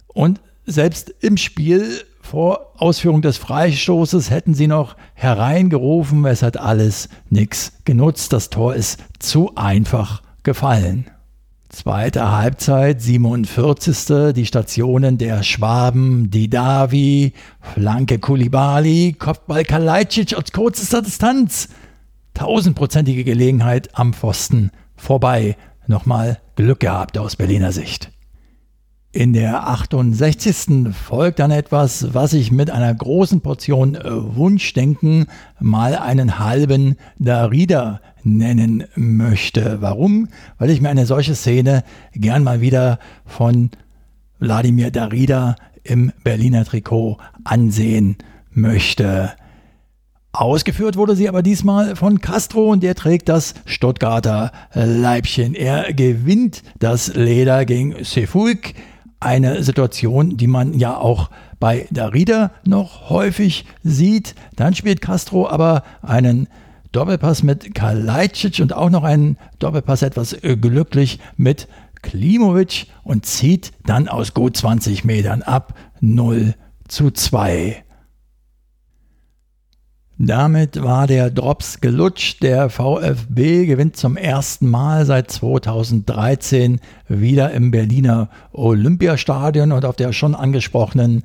Und 0.08 0.40
selbst 0.66 1.14
im 1.20 1.38
Spiel 1.38 2.06
vor 2.22 2.72
Ausführung 2.78 3.22
des 3.22 3.38
Freistoßes 3.38 4.32
hätten 4.32 4.54
sie 4.54 4.68
noch 4.68 4.96
hereingerufen, 5.14 6.26
es 6.26 6.42
hat 6.42 6.58
alles 6.58 7.10
nichts 7.30 7.74
genutzt, 7.86 8.34
das 8.34 8.50
Tor 8.50 8.74
ist 8.74 9.04
zu 9.20 9.52
einfach 9.56 10.24
gefallen. 10.44 11.06
Zweite 11.70 12.32
Halbzeit, 12.32 13.02
47. 13.02 14.34
Die 14.34 14.46
Stationen 14.46 15.18
der 15.18 15.44
Schwaben, 15.44 16.32
Didavi, 16.32 17.34
Flanke 17.60 18.18
Kulibali, 18.18 19.16
Kopfball 19.20 19.66
Kalajdzic 19.66 20.36
aus 20.36 20.52
kürzester 20.54 21.02
Distanz 21.02 21.68
tausendprozentige 22.34 23.24
Gelegenheit 23.24 23.90
am 23.94 24.14
Pfosten 24.14 24.72
vorbei. 25.06 25.56
Nochmal 25.88 26.40
Glück 26.56 26.82
gehabt 26.82 27.18
aus 27.18 27.36
Berliner 27.36 27.72
Sicht. 27.72 28.12
In 29.12 29.32
der 29.32 29.70
68. 29.70 30.94
folgt 30.94 31.40
dann 31.40 31.52
etwas, 31.52 32.14
was 32.14 32.34
ich 32.34 32.52
mit 32.52 32.70
einer 32.70 32.94
großen 32.94 33.40
Portion 33.40 33.98
Wunschdenken 34.04 35.28
mal 35.60 35.96
einen 35.96 36.38
halben 36.38 36.98
Darida 37.18 38.02
nennen 38.24 38.84
möchte. 38.96 39.78
Warum? 39.80 40.28
Weil 40.58 40.70
ich 40.70 40.82
mir 40.82 40.90
eine 40.90 41.06
solche 41.06 41.36
Szene 41.36 41.84
gern 42.14 42.44
mal 42.44 42.60
wieder 42.60 43.00
von 43.26 43.70
Wladimir 44.40 44.92
Darida 44.92 45.56
im 45.84 46.12
Berliner 46.26 46.66
Trikot 46.66 47.18
ansehen 47.46 48.18
möchte. 48.52 49.32
Ausgeführt 50.36 50.98
wurde 50.98 51.16
sie 51.16 51.30
aber 51.30 51.42
diesmal 51.42 51.96
von 51.96 52.20
Castro 52.20 52.70
und 52.72 52.84
der 52.84 52.94
trägt 52.94 53.30
das 53.30 53.54
Stuttgarter 53.66 54.52
Leibchen. 54.74 55.56
Er 55.56 55.94
gewinnt 55.94 56.62
das 56.78 57.16
Leder 57.16 57.64
gegen 57.64 58.04
Sefulk. 58.04 58.74
Eine 59.22 59.64
Situation, 59.64 60.36
die 60.36 60.48
man 60.48 60.74
ja 60.74 60.98
auch 60.98 61.30
bei 61.62 61.88
Darida 61.90 62.52
noch 62.66 63.10
häufig 63.10 63.66
sieht. 63.82 64.36
Dann 64.58 64.76
spielt 64.76 65.00
Castro 65.00 65.48
aber 65.48 65.84
einen 66.02 66.50
Doppelpass 66.92 67.42
mit 67.42 67.74
Kalajdzic 67.74 68.60
und 68.60 68.74
auch 68.74 68.90
noch 68.90 69.04
einen 69.04 69.38
Doppelpass 69.60 70.02
etwas 70.02 70.36
glücklich 70.42 71.20
mit 71.38 71.70
Klimovic 72.02 72.88
und 73.04 73.26
zieht 73.26 73.72
dann 73.86 74.10
aus 74.10 74.34
gut 74.34 74.58
20 74.58 75.06
Metern 75.06 75.44
ab 75.44 75.76
0 76.02 76.56
zu 76.90 77.10
2. 77.10 77.85
Damit 80.18 80.82
war 80.82 81.08
der 81.08 81.30
Drops 81.30 81.82
gelutscht. 81.82 82.42
Der 82.42 82.70
VfB 82.70 83.66
gewinnt 83.66 83.98
zum 83.98 84.16
ersten 84.16 84.70
Mal 84.70 85.06
seit 85.06 85.30
2013 85.30 86.80
wieder 87.10 87.52
im 87.52 87.72
Berliner 87.72 88.30
Olympiastadion 88.54 89.74
und 89.74 89.84
auf 89.84 89.98
der 89.98 90.14
schon 90.14 90.34
angesprochenen 90.34 91.24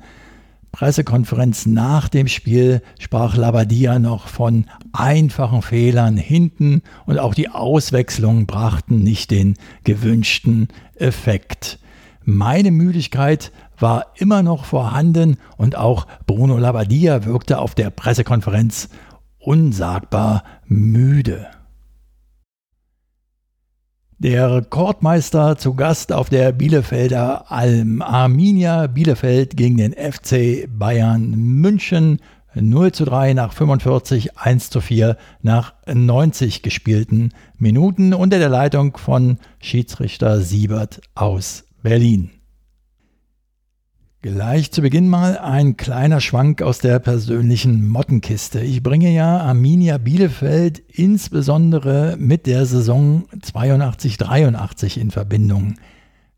Pressekonferenz 0.73 1.65
nach 1.65 2.09
dem 2.09 2.27
Spiel 2.27 2.81
sprach 2.99 3.35
Labadia 3.37 3.99
noch 3.99 4.27
von 4.27 4.65
einfachen 4.93 5.61
Fehlern 5.61 6.17
hinten 6.17 6.81
und 7.05 7.19
auch 7.19 7.33
die 7.33 7.49
Auswechslungen 7.49 8.45
brachten 8.45 9.03
nicht 9.03 9.31
den 9.31 9.55
gewünschten 9.83 10.67
Effekt. 10.95 11.79
Meine 12.23 12.71
Müdigkeit 12.71 13.51
war 13.81 14.07
immer 14.15 14.43
noch 14.43 14.65
vorhanden 14.65 15.37
und 15.57 15.75
auch 15.75 16.07
Bruno 16.25 16.57
Labbadia 16.57 17.25
wirkte 17.25 17.59
auf 17.59 17.75
der 17.75 17.89
Pressekonferenz 17.89 18.89
unsagbar 19.39 20.43
müde. 20.65 21.47
Der 24.19 24.53
Rekordmeister 24.53 25.57
zu 25.57 25.73
Gast 25.73 26.13
auf 26.13 26.29
der 26.29 26.51
Bielefelder 26.51 27.51
Alm. 27.51 28.03
Arminia 28.03 28.85
Bielefeld 28.85 29.57
gegen 29.57 29.77
den 29.77 29.93
FC 29.93 30.67
Bayern 30.69 31.31
München 31.31 32.19
0 32.53 32.91
zu 32.91 33.05
3 33.05 33.33
nach 33.33 33.53
45, 33.53 34.37
1 34.37 34.69
zu 34.69 34.81
4 34.81 35.17
nach 35.41 35.73
90 35.91 36.61
gespielten 36.61 37.33
Minuten 37.57 38.13
unter 38.13 38.39
der 38.39 38.49
Leitung 38.49 38.97
von 38.97 39.37
Schiedsrichter 39.59 40.41
Siebert 40.41 41.01
aus 41.15 41.63
Berlin. 41.81 42.40
Gleich 44.23 44.71
zu 44.71 44.83
Beginn 44.83 45.07
mal 45.07 45.39
ein 45.39 45.77
kleiner 45.77 46.21
Schwank 46.21 46.61
aus 46.61 46.77
der 46.77 46.99
persönlichen 46.99 47.87
Mottenkiste. 47.87 48.59
Ich 48.59 48.83
bringe 48.83 49.09
ja 49.09 49.39
Arminia 49.39 49.97
Bielefeld 49.97 50.77
insbesondere 50.89 52.17
mit 52.19 52.45
der 52.45 52.67
Saison 52.67 53.25
82-83 53.41 54.99
in 54.99 55.09
Verbindung. 55.09 55.73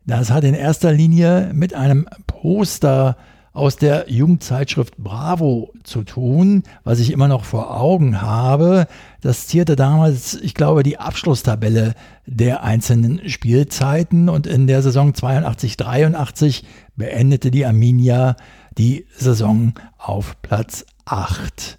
Das 0.06 0.30
hat 0.30 0.44
in 0.44 0.54
erster 0.54 0.94
Linie 0.94 1.50
mit 1.52 1.74
einem 1.74 2.08
Poster 2.26 3.18
aus 3.54 3.76
der 3.76 4.10
Jugendzeitschrift 4.10 4.96
Bravo 4.98 5.72
zu 5.84 6.02
tun, 6.02 6.64
was 6.82 6.98
ich 6.98 7.12
immer 7.12 7.28
noch 7.28 7.44
vor 7.44 7.80
Augen 7.80 8.20
habe. 8.20 8.88
Das 9.20 9.46
zierte 9.46 9.76
damals, 9.76 10.34
ich 10.34 10.54
glaube, 10.54 10.82
die 10.82 10.98
Abschlusstabelle 10.98 11.94
der 12.26 12.64
einzelnen 12.64 13.28
Spielzeiten 13.30 14.28
und 14.28 14.48
in 14.48 14.66
der 14.66 14.82
Saison 14.82 15.12
82-83 15.12 16.64
beendete 16.96 17.52
die 17.52 17.64
Arminia 17.64 18.34
die 18.76 19.06
Saison 19.16 19.74
auf 19.98 20.42
Platz 20.42 20.84
8. 21.04 21.78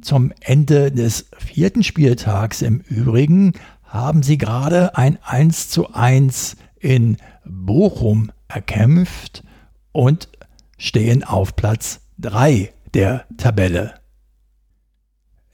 Zum 0.00 0.32
Ende 0.40 0.90
des 0.90 1.26
vierten 1.36 1.82
Spieltags 1.82 2.62
im 2.62 2.80
Übrigen 2.80 3.52
haben 3.84 4.22
sie 4.22 4.38
gerade 4.38 4.96
ein 4.96 5.18
1 5.22 5.68
zu 5.68 5.92
1 5.92 6.56
in 6.78 7.18
Bochum 7.44 8.32
erkämpft 8.48 9.44
und 9.92 10.28
stehen 10.80 11.22
auf 11.22 11.54
Platz 11.54 12.00
3 12.18 12.72
der 12.94 13.26
Tabelle. 13.36 13.94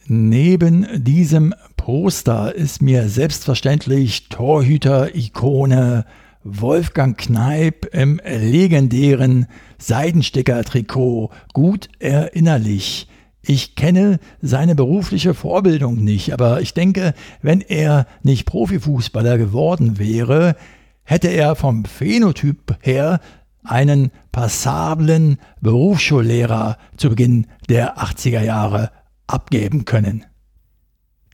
Neben 0.07 0.87
diesem 1.03 1.53
Poster 1.77 2.55
ist 2.55 2.81
mir 2.81 3.09
selbstverständlich 3.09 4.29
Torhüter-Ikone 4.29 6.07
Wolfgang 6.45 7.19
Kneip 7.19 7.93
im 7.93 8.21
legendären 8.25 9.47
Seidensticker-Trikot 9.79 11.33
gut 11.53 11.89
erinnerlich. 11.99 13.09
Ich 13.43 13.75
kenne 13.75 14.21
seine 14.41 14.77
berufliche 14.77 15.35
Vorbildung 15.35 15.97
nicht, 16.05 16.33
aber 16.33 16.61
ich 16.61 16.73
denke, 16.73 17.15
wenn 17.43 17.61
er 17.63 18.07
nicht 18.23 18.47
Profifußballer 18.47 19.39
geworden 19.39 19.99
wäre, 19.99 20.55
hätte 21.03 21.29
er 21.29 21.57
vom 21.57 21.85
Phänotyp 21.85 22.77
her 22.81 23.21
einen 23.69 24.11
passablen 24.33 25.39
Berufsschullehrer 25.61 26.79
zu 26.97 27.11
Beginn 27.11 27.47
der 27.69 27.99
80er 27.99 28.43
Jahre 28.43 28.91
abgeben 29.27 29.85
können. 29.85 30.25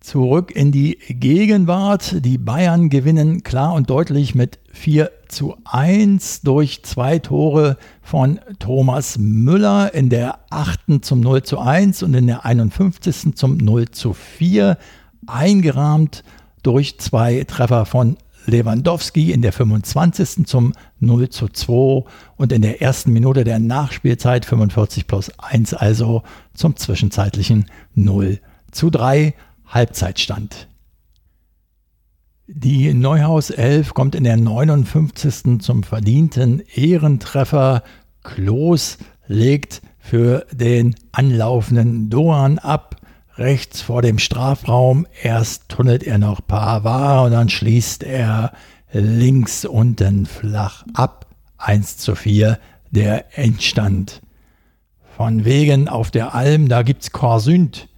Zurück 0.01 0.51
in 0.51 0.73
die 0.73 0.99
Gegenwart. 1.09 2.25
Die 2.25 2.37
Bayern 2.37 2.89
gewinnen 2.89 3.45
klar 3.45 3.73
und 3.73 3.89
deutlich 3.89 4.35
mit 4.35 4.59
4 4.73 5.13
zu 5.29 5.57
1 5.65 6.43
durch 6.43 6.83
zwei 6.83 7.21
Tore 7.21 7.77
von 8.03 8.41
Thomas 8.59 9.17
Müller 9.19 9.95
in 9.95 10.09
der 10.09 10.41
8. 10.51 11.05
zum 11.05 11.21
0 11.21 11.45
zu 11.45 11.61
1 11.61 12.03
und 12.03 12.15
in 12.15 12.27
der 12.27 12.45
51. 12.45 13.37
zum 13.37 13.59
0 13.59 13.93
zu 13.93 14.13
4 14.13 14.77
eingerahmt 15.29 16.25
durch 16.65 16.99
zwei 16.99 17.45
Treffer 17.45 17.87
von 17.87 18.17
Lewandowski 18.47 19.33
in 19.33 19.43
der 19.43 19.53
25. 19.53 20.47
zum 20.47 20.73
0 21.01 21.29
zu 21.29 21.49
2 21.49 22.05
und 22.37 22.53
in 22.53 22.63
der 22.63 22.83
ersten 22.83 23.13
Minute 23.13 23.45
der 23.45 23.59
Nachspielzeit 23.59 24.45
45 24.45 25.07
plus 25.07 25.31
1 25.39 25.75
also 25.75 26.23
zum 26.55 26.77
zwischenzeitlichen 26.77 27.67
0 27.95 28.41
zu 28.71 28.91
3 28.91 29.35
Halbzeitstand. 29.67 30.69
Die 32.47 32.93
Neuhaus 32.93 33.51
11 33.51 33.95
kommt 33.95 34.15
in 34.15 34.25
der 34.25 34.37
59. 34.37 35.61
zum 35.61 35.83
verdienten 35.85 36.63
Ehrentreffer. 36.75 37.83
Klos 38.23 38.99
legt 39.27 39.81
für 39.99 40.47
den 40.53 40.95
anlaufenden 41.13 42.11
Doan 42.11 42.59
ab 42.59 42.97
rechts 43.37 43.81
vor 43.81 44.03
dem 44.03 44.19
Strafraum. 44.19 45.07
Erst 45.23 45.69
tunnelt 45.69 46.03
er 46.03 46.19
noch 46.19 46.47
Pavard 46.47 47.27
und 47.27 47.33
dann 47.33 47.49
schließt 47.49 48.03
er 48.03 48.53
links 48.93 49.65
unten 49.65 50.27
flach 50.27 50.85
ab. 50.95 51.27
1 51.59 51.99
zu 51.99 52.15
4 52.15 52.59
der 52.91 53.39
Endstand. 53.39 54.21
Von 55.17 55.45
wegen 55.45 55.89
auf 55.89 56.11
der 56.11 56.35
Alm, 56.35 56.69
da 56.69 56.83
gibt's 56.83 57.13
Korsünd. 57.13 57.89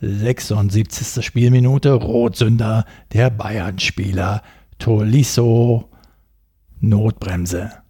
76. 0.00 1.24
Spielminute, 1.24 1.92
Rotsünder, 1.92 2.84
der 3.12 3.30
Bayern-Spieler 3.30 4.42
Tolisso, 4.78 5.88
Notbremse. 6.80 7.81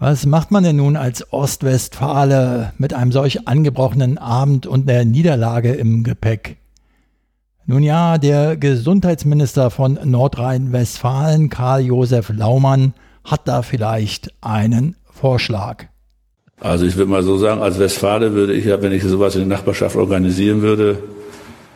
Was 0.00 0.26
macht 0.26 0.52
man 0.52 0.62
denn 0.62 0.76
nun 0.76 0.96
als 0.96 1.32
Ostwestfale 1.32 2.72
mit 2.78 2.94
einem 2.94 3.10
solch 3.10 3.48
angebrochenen 3.48 4.16
Abend 4.16 4.64
und 4.64 4.88
der 4.88 5.04
Niederlage 5.04 5.72
im 5.72 6.04
Gepäck? 6.04 6.56
Nun 7.66 7.82
ja, 7.82 8.16
der 8.16 8.56
Gesundheitsminister 8.56 9.70
von 9.70 9.98
Nordrhein-Westfalen, 10.04 11.48
Karl-Josef 11.50 12.30
Laumann, 12.32 12.94
hat 13.24 13.48
da 13.48 13.62
vielleicht 13.62 14.32
einen 14.40 14.94
Vorschlag. 15.12 15.86
Also 16.60 16.86
ich 16.86 16.96
würde 16.96 17.10
mal 17.10 17.24
so 17.24 17.36
sagen, 17.36 17.60
als 17.60 17.80
Westfale 17.80 18.34
würde 18.34 18.54
ich 18.54 18.66
ja, 18.66 18.80
wenn 18.80 18.92
ich 18.92 19.02
sowas 19.02 19.34
in 19.34 19.48
der 19.48 19.58
Nachbarschaft 19.58 19.96
organisieren 19.96 20.62
würde, 20.62 21.02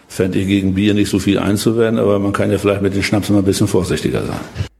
fände 0.07 0.39
ich 0.39 0.47
gegen 0.47 0.75
Bier 0.75 0.95
nicht 0.95 1.11
so 1.11 1.19
viel 1.19 1.41
einzuwenden, 1.41 1.99
aber 1.99 2.21
man 2.21 2.33
kann 2.33 2.53
ja 2.53 2.59
vielleicht 2.59 2.83
mit 2.83 2.95
den 2.95 3.03
Schnaps 3.03 3.31
mal 3.31 3.39
ein 3.39 3.45
bisschen 3.45 3.67
vorsichtiger 3.67 4.25
sein. 4.25 4.71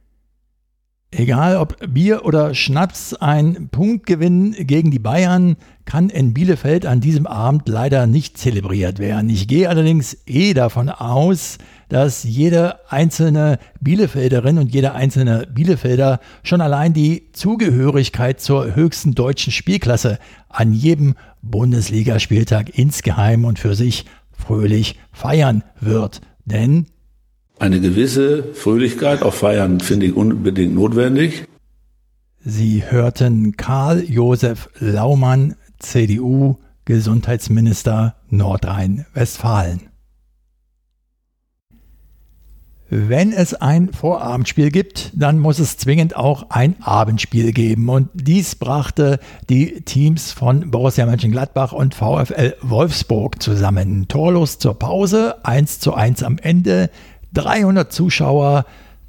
Egal 1.15 1.57
ob 1.57 1.77
Bier 1.93 2.25
oder 2.25 2.55
Schnaps, 2.55 3.13
ein 3.13 3.69
Punktgewinn 3.69 4.53
gegen 4.59 4.89
die 4.89 4.99
Bayern 4.99 5.57
kann 5.85 6.09
in 6.09 6.33
Bielefeld 6.33 6.87
an 6.87 7.01
diesem 7.01 7.27
Abend 7.27 7.69
leider 7.69 8.07
nicht 8.07 8.37
zelebriert 8.37 8.97
werden. 8.97 9.29
Ich 9.29 9.47
gehe 9.47 9.69
allerdings 9.69 10.17
eh 10.25 10.55
davon 10.55 10.89
aus, 10.89 11.59
dass 11.89 12.23
jede 12.23 12.89
einzelne 12.89 13.59
Bielefelderin 13.79 14.57
und 14.57 14.73
jeder 14.73 14.95
einzelne 14.95 15.45
Bielefelder 15.53 16.19
schon 16.41 16.61
allein 16.61 16.93
die 16.93 17.31
Zugehörigkeit 17.33 18.41
zur 18.41 18.75
höchsten 18.75 19.13
deutschen 19.13 19.51
Spielklasse 19.51 20.17
an 20.49 20.73
jedem 20.73 21.13
Bundesligaspieltag 21.43 22.75
insgeheim 22.75 23.45
und 23.45 23.59
für 23.59 23.75
sich 23.75 24.05
fröhlich 24.31 24.97
feiern 25.11 25.63
wird. 25.79 26.21
Denn 26.45 26.87
eine 27.59 27.79
gewisse 27.79 28.53
Fröhlichkeit 28.53 29.21
auf 29.21 29.35
Feiern 29.35 29.79
finde 29.79 30.07
ich 30.07 30.15
unbedingt 30.15 30.75
notwendig. 30.75 31.45
Sie 32.39 32.83
hörten 32.85 33.55
Karl 33.55 34.03
Josef 34.03 34.69
Laumann, 34.79 35.55
CDU, 35.79 36.57
Gesundheitsminister 36.85 38.15
Nordrhein-Westfalen. 38.29 39.93
Wenn 42.95 43.31
es 43.33 43.55
ein 43.55 43.91
Vorabendspiel 43.91 44.69
gibt, 44.69 45.11
dann 45.15 45.39
muss 45.39 45.57
es 45.57 45.77
zwingend 45.77 46.15
auch 46.15 46.51
ein 46.51 46.75
Abendspiel 46.79 47.51
geben. 47.51 47.89
Und 47.89 48.09
dies 48.13 48.53
brachte 48.53 49.19
die 49.49 49.81
Teams 49.81 50.31
von 50.31 50.69
Borussia 50.69 51.07
Mönchengladbach 51.07 51.71
und 51.71 51.95
VfL 51.95 52.55
Wolfsburg 52.61 53.41
zusammen. 53.41 54.07
Torlos 54.09 54.59
zur 54.59 54.77
Pause, 54.77 55.43
1 55.43 55.79
zu 55.79 55.95
1 55.95 56.21
am 56.21 56.37
Ende, 56.37 56.91
300 57.33 57.91
Zuschauer, 57.91 58.65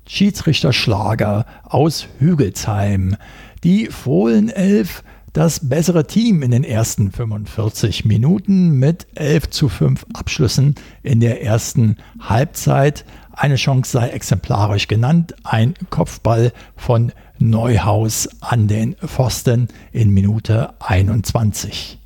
Schiedsrichter 0.06 0.72
Schlager 0.72 1.46
aus 1.62 2.06
Hügelsheim. 2.18 3.16
Die 3.62 3.86
Fohlenelf 3.86 5.02
das 5.34 5.68
bessere 5.68 6.06
Team 6.06 6.42
in 6.42 6.52
den 6.52 6.62
ersten 6.62 7.10
45 7.10 8.04
Minuten 8.04 8.78
mit 8.78 9.08
11 9.16 9.50
zu 9.50 9.68
5 9.68 10.06
Abschlüssen 10.14 10.76
in 11.02 11.18
der 11.18 11.42
ersten 11.42 11.96
Halbzeit. 12.20 13.04
Eine 13.32 13.56
Chance 13.56 13.90
sei 13.90 14.10
exemplarisch 14.10 14.86
genannt, 14.86 15.34
ein 15.42 15.74
Kopfball 15.90 16.52
von 16.76 17.10
Neuhaus 17.40 18.28
an 18.40 18.68
den 18.68 18.94
Pfosten 18.94 19.66
in 19.90 20.10
Minute 20.10 20.72
21. 20.78 21.98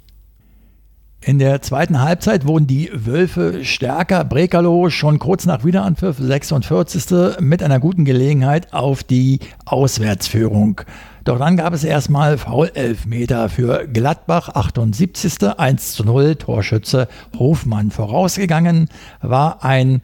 In 1.28 1.38
der 1.38 1.60
zweiten 1.60 2.00
Halbzeit 2.00 2.46
wurden 2.46 2.66
die 2.66 2.90
Wölfe 2.90 3.62
stärker. 3.62 4.24
Brekalo 4.24 4.88
schon 4.88 5.18
kurz 5.18 5.44
nach 5.44 5.62
Wiederanpfiff, 5.62 6.16
46. 6.16 7.38
mit 7.40 7.62
einer 7.62 7.80
guten 7.80 8.06
Gelegenheit 8.06 8.72
auf 8.72 9.04
die 9.04 9.40
Auswärtsführung. 9.66 10.80
Doch 11.24 11.38
dann 11.38 11.58
gab 11.58 11.74
es 11.74 11.84
erstmal 11.84 12.38
Foul-Elfmeter 12.38 13.50
für 13.50 13.86
Gladbach, 13.86 14.48
78. 14.48 15.58
1 15.58 15.92
zu 15.92 16.04
0, 16.04 16.36
Torschütze 16.36 17.08
Hofmann. 17.38 17.90
Vorausgegangen 17.90 18.88
war 19.20 19.62
ein 19.62 20.00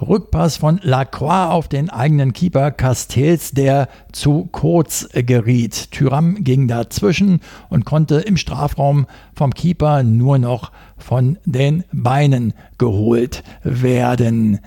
Rückpass 0.00 0.58
von 0.58 0.78
Lacroix 0.82 1.50
auf 1.50 1.68
den 1.68 1.90
eigenen 1.90 2.32
Keeper 2.32 2.70
Castells, 2.70 3.52
der 3.52 3.88
zu 4.12 4.48
kurz 4.52 5.08
geriet. 5.12 5.90
Tyram 5.90 6.44
ging 6.44 6.68
dazwischen 6.68 7.40
und 7.68 7.84
konnte 7.84 8.16
im 8.16 8.36
Strafraum 8.36 9.06
vom 9.34 9.54
Keeper 9.54 10.02
nur 10.02 10.38
noch 10.38 10.70
von 10.98 11.38
den 11.44 11.84
Beinen 11.92 12.52
geholt 12.78 13.42
werden. 13.62 14.60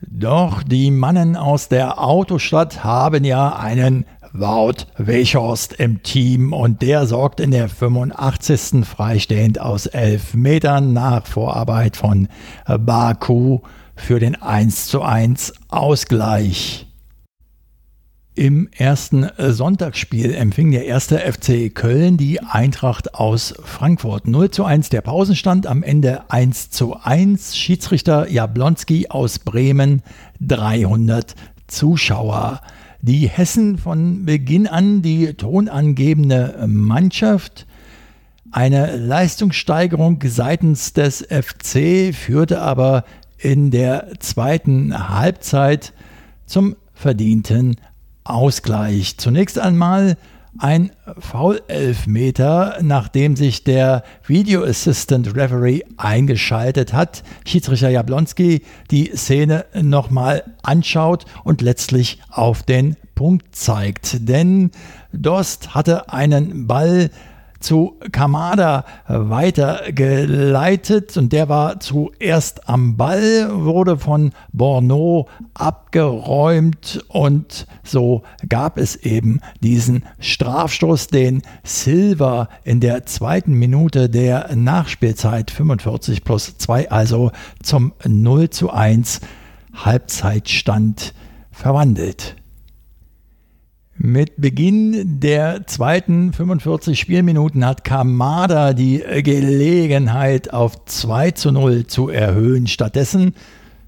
Doch 0.00 0.62
die 0.62 0.90
Mannen 0.90 1.36
aus 1.36 1.68
der 1.68 2.00
Autostadt 2.00 2.84
haben 2.84 3.24
ja 3.24 3.56
einen 3.56 4.04
Wout 4.38 4.86
Weghorst 4.96 5.72
im 5.72 6.04
Team 6.04 6.52
und 6.52 6.80
der 6.80 7.08
sorgt 7.08 7.40
in 7.40 7.50
der 7.50 7.68
85. 7.68 8.84
freistehend 8.86 9.60
aus 9.60 9.86
11 9.86 10.34
Metern 10.34 10.92
nach 10.92 11.26
Vorarbeit 11.26 11.96
von 11.96 12.28
Baku 12.66 13.60
für 13.96 14.20
den 14.20 14.40
1 14.40 14.86
zu 14.86 15.02
1 15.02 15.54
Ausgleich. 15.68 16.86
Im 18.36 18.68
ersten 18.70 19.28
Sonntagsspiel 19.36 20.32
empfing 20.32 20.70
der 20.70 20.86
erste 20.86 21.18
FC 21.18 21.74
Köln 21.74 22.16
die 22.16 22.40
Eintracht 22.40 23.14
aus 23.14 23.54
Frankfurt. 23.64 24.28
0 24.28 24.52
zu 24.52 24.64
1 24.64 24.90
der 24.90 25.00
Pausenstand, 25.00 25.66
am 25.66 25.82
Ende 25.82 26.30
1 26.30 26.70
zu 26.70 26.94
1. 26.94 27.56
Schiedsrichter 27.56 28.30
Jablonski 28.30 29.08
aus 29.08 29.40
Bremen, 29.40 30.02
300 30.40 31.34
Zuschauer. 31.66 32.60
Die 33.00 33.28
Hessen 33.28 33.78
von 33.78 34.24
Beginn 34.24 34.66
an 34.66 35.02
die 35.02 35.34
tonangebende 35.34 36.64
Mannschaft. 36.66 37.66
Eine 38.50 38.96
Leistungssteigerung 38.96 40.20
seitens 40.24 40.94
des 40.94 41.22
FC 41.22 42.12
führte 42.12 42.60
aber 42.60 43.04
in 43.38 43.70
der 43.70 44.14
zweiten 44.18 45.10
Halbzeit 45.10 45.92
zum 46.44 46.74
verdienten 46.92 47.76
Ausgleich. 48.24 49.16
Zunächst 49.16 49.60
einmal 49.60 50.16
ein 50.58 50.90
Foul-Elfmeter, 51.18 52.78
nachdem 52.82 53.36
sich 53.36 53.64
der 53.64 54.02
Video 54.26 54.64
Assistant 54.64 55.34
Referee 55.36 55.82
eingeschaltet 55.96 56.92
hat. 56.92 57.22
Schiedsrichter 57.46 57.90
Jablonski 57.90 58.62
die 58.90 59.12
Szene 59.16 59.66
nochmal 59.74 60.44
anschaut 60.62 61.24
und 61.44 61.62
letztlich 61.62 62.20
auf 62.30 62.62
den 62.62 62.96
Punkt 63.14 63.54
zeigt. 63.54 64.28
Denn 64.28 64.70
Dost 65.12 65.74
hatte 65.74 66.12
einen 66.12 66.66
Ball 66.66 67.10
zu 67.60 67.96
Kamada 68.12 68.84
weitergeleitet 69.06 71.16
und 71.16 71.32
der 71.32 71.48
war 71.48 71.80
zuerst 71.80 72.68
am 72.68 72.96
Ball, 72.96 73.48
wurde 73.52 73.98
von 73.98 74.32
Borneau 74.52 75.28
abgeräumt 75.54 77.04
und 77.08 77.66
so 77.82 78.22
gab 78.48 78.78
es 78.78 78.94
eben 78.96 79.40
diesen 79.60 80.04
Strafstoß, 80.20 81.08
den 81.08 81.42
Silva 81.64 82.48
in 82.64 82.80
der 82.80 83.06
zweiten 83.06 83.54
Minute 83.54 84.08
der 84.08 84.54
Nachspielzeit 84.54 85.50
45 85.50 86.24
plus 86.24 86.56
2 86.58 86.90
also 86.90 87.32
zum 87.62 87.92
0 88.06 88.50
zu 88.50 88.70
1 88.70 89.20
Halbzeitstand 89.74 91.14
verwandelt. 91.50 92.37
Mit 94.10 94.40
Beginn 94.40 95.20
der 95.20 95.66
zweiten 95.66 96.32
45 96.32 96.98
Spielminuten 96.98 97.66
hat 97.66 97.84
Kamada 97.84 98.72
die 98.72 99.04
Gelegenheit 99.22 100.50
auf 100.50 100.82
2 100.86 101.32
zu 101.32 101.52
0 101.52 101.86
zu 101.88 102.08
erhöhen. 102.08 102.68
Stattdessen 102.68 103.34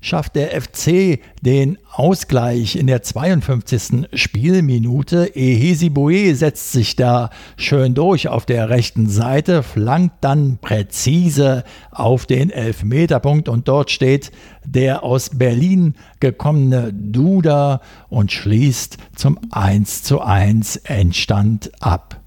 schafft 0.00 0.36
der 0.36 0.60
FC 0.60 1.20
den 1.42 1.78
Ausgleich 1.92 2.76
in 2.76 2.86
der 2.86 3.02
52. 3.02 4.08
Spielminute. 4.14 5.32
Ehesi 5.34 5.90
setzt 6.34 6.72
sich 6.72 6.96
da 6.96 7.30
schön 7.56 7.94
durch 7.94 8.28
auf 8.28 8.46
der 8.46 8.70
rechten 8.70 9.08
Seite, 9.08 9.62
flankt 9.62 10.16
dann 10.22 10.58
präzise 10.60 11.64
auf 11.90 12.26
den 12.26 12.50
Elfmeterpunkt 12.50 13.48
und 13.48 13.68
dort 13.68 13.90
steht 13.90 14.32
der 14.64 15.02
aus 15.02 15.30
Berlin 15.30 15.94
gekommene 16.20 16.92
Duda 16.92 17.80
und 18.08 18.32
schließt 18.32 18.98
zum 19.16 19.38
1 19.50 20.02
zu 20.02 20.20
1 20.20 20.76
Endstand 20.76 21.70
ab. 21.80 22.19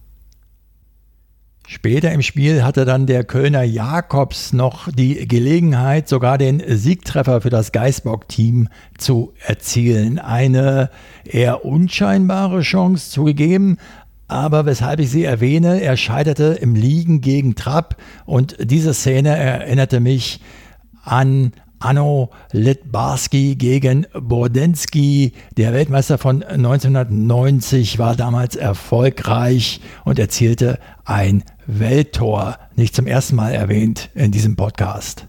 Später 1.65 2.11
im 2.11 2.21
Spiel 2.21 2.63
hatte 2.63 2.83
dann 2.83 3.07
der 3.07 3.23
Kölner 3.23 3.63
Jakobs 3.63 4.51
noch 4.51 4.91
die 4.91 5.27
Gelegenheit, 5.27 6.09
sogar 6.09 6.37
den 6.37 6.61
Siegtreffer 6.67 7.39
für 7.39 7.49
das 7.49 7.71
Geisbock-Team 7.71 8.67
zu 8.97 9.33
erzielen. 9.39 10.19
Eine 10.19 10.89
eher 11.23 11.63
unscheinbare 11.63 12.61
Chance 12.61 13.11
zugegeben, 13.11 13.77
aber 14.27 14.65
weshalb 14.65 14.99
ich 14.99 15.09
sie 15.09 15.23
erwähne, 15.23 15.79
er 15.81 15.95
scheiterte 15.95 16.57
im 16.59 16.75
Liegen 16.75 17.21
gegen 17.21 17.55
Trapp 17.55 17.95
und 18.25 18.57
diese 18.59 18.93
Szene 18.93 19.29
erinnerte 19.29 20.01
mich 20.01 20.41
an 21.03 21.53
Anno 21.83 22.29
Litbarski 22.51 23.55
gegen 23.55 24.07
Bordensky. 24.13 25.33
Der 25.57 25.73
Weltmeister 25.73 26.17
von 26.17 26.41
1990 26.41 27.99
war 27.99 28.15
damals 28.15 28.55
erfolgreich 28.55 29.81
und 30.05 30.17
erzielte 30.17 30.79
ein 31.03 31.43
Welttor. 31.67 32.57
Nicht 32.75 32.95
zum 32.95 33.05
ersten 33.05 33.35
Mal 33.35 33.51
erwähnt 33.51 34.09
in 34.15 34.31
diesem 34.31 34.55
Podcast. 34.55 35.27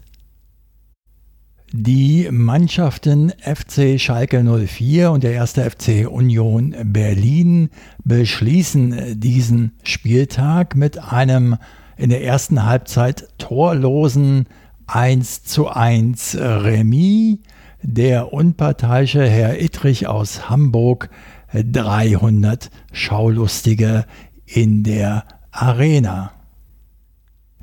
Die 1.73 2.29
Mannschaften 2.31 3.33
FC 3.41 3.99
Schalke 3.99 4.41
04 4.41 5.11
und 5.11 5.25
der 5.25 5.33
erste 5.33 5.69
FC 5.69 6.09
Union 6.09 6.73
Berlin 6.85 7.69
beschließen 8.05 9.19
diesen 9.19 9.73
Spieltag 9.83 10.77
mit 10.77 10.99
einem 10.99 11.57
in 11.97 12.09
der 12.09 12.23
ersten 12.23 12.65
Halbzeit 12.65 13.27
torlosen 13.37 14.47
1 14.87 15.43
zu 15.43 15.67
1 15.67 16.37
Remis. 16.39 17.39
Der 17.81 18.33
unparteiische 18.33 19.27
Herr 19.27 19.61
Ittrich 19.61 20.07
aus 20.07 20.49
Hamburg 20.49 21.09
300 21.53 22.69
Schaulustige 22.91 24.05
in 24.45 24.83
der 24.83 25.25
Arena. 25.51 26.31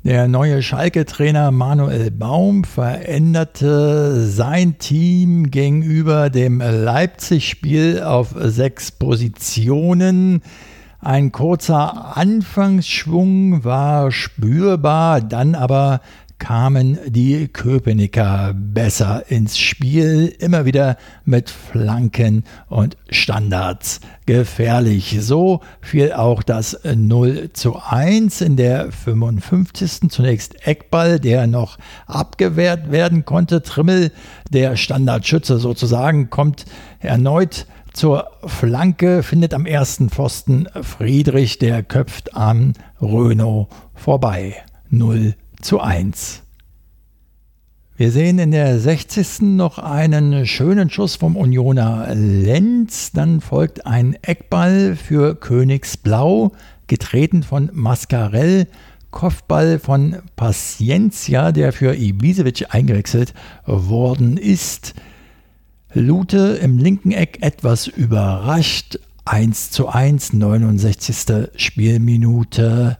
Der 0.05 0.27
neue 0.27 0.61
Schalke-Trainer 0.61 1.51
Manuel 1.51 2.11
Baum 2.11 2.65
veränderte 2.65 4.25
sein 4.25 4.77
Team 4.77 5.49
gegenüber 5.49 6.29
dem 6.29 6.59
Leipzig-Spiel 6.59 8.03
auf 8.03 8.35
sechs 8.37 8.91
Positionen. 8.91 10.41
Ein 10.99 11.31
kurzer 11.31 12.17
Anfangsschwung 12.17 13.63
war 13.63 14.11
spürbar, 14.11 15.21
dann 15.21 15.55
aber 15.55 16.01
kamen 16.39 16.99
die 17.07 17.47
Köpenicker 17.47 18.53
besser 18.53 19.23
ins 19.29 19.57
Spiel, 19.57 20.33
immer 20.39 20.65
wieder 20.65 20.97
mit 21.25 21.49
Flanken 21.49 22.43
und 22.67 22.97
Standards 23.09 24.01
gefährlich. 24.25 25.17
So 25.21 25.61
fiel 25.81 26.13
auch 26.13 26.43
das 26.43 26.79
0 26.83 27.51
zu 27.53 27.79
1 27.79 28.41
in 28.41 28.57
der 28.57 28.91
55. 28.91 30.09
Zunächst 30.09 30.67
Eckball, 30.67 31.19
der 31.19 31.47
noch 31.47 31.77
abgewehrt 32.07 32.91
werden 32.91 33.25
konnte. 33.25 33.61
Trimmel, 33.61 34.11
der 34.51 34.75
Standardschütze 34.75 35.59
sozusagen, 35.59 36.29
kommt 36.29 36.65
erneut 36.99 37.67
zur 37.93 38.31
Flanke, 38.45 39.23
findet 39.23 39.53
am 39.53 39.65
ersten 39.65 40.09
Pfosten 40.09 40.67
Friedrich, 40.81 41.59
der 41.59 41.83
köpft 41.83 42.35
an 42.35 42.73
Renault 42.99 43.67
vorbei. 43.93 44.55
0 44.89 45.35
zu 45.63 45.79
1. 45.79 46.43
Wir 47.95 48.11
sehen 48.11 48.39
in 48.39 48.51
der 48.51 48.79
60. 48.79 49.41
noch 49.41 49.77
einen 49.77 50.45
schönen 50.45 50.89
Schuss 50.89 51.15
vom 51.15 51.35
Unioner 51.37 52.13
Lenz. 52.13 53.11
Dann 53.11 53.39
folgt 53.39 53.85
ein 53.85 54.17
Eckball 54.21 54.95
für 54.95 55.35
Königsblau, 55.35 56.51
getreten 56.87 57.43
von 57.43 57.69
Mascarell. 57.71 58.67
Kopfball 59.11 59.77
von 59.77 60.17
Paciencia, 60.35 61.51
der 61.51 61.71
für 61.71 61.95
Ibisevic 61.95 62.73
eingewechselt 62.73 63.33
worden 63.65 64.37
ist. 64.37 64.95
Lute 65.93 66.59
im 66.61 66.79
linken 66.79 67.11
Eck 67.11 67.37
etwas 67.41 67.87
überrascht. 67.87 68.99
1 69.25 69.69
zu 69.69 69.87
1, 69.87 70.33
69. 70.33 71.51
Spielminute. 71.55 72.97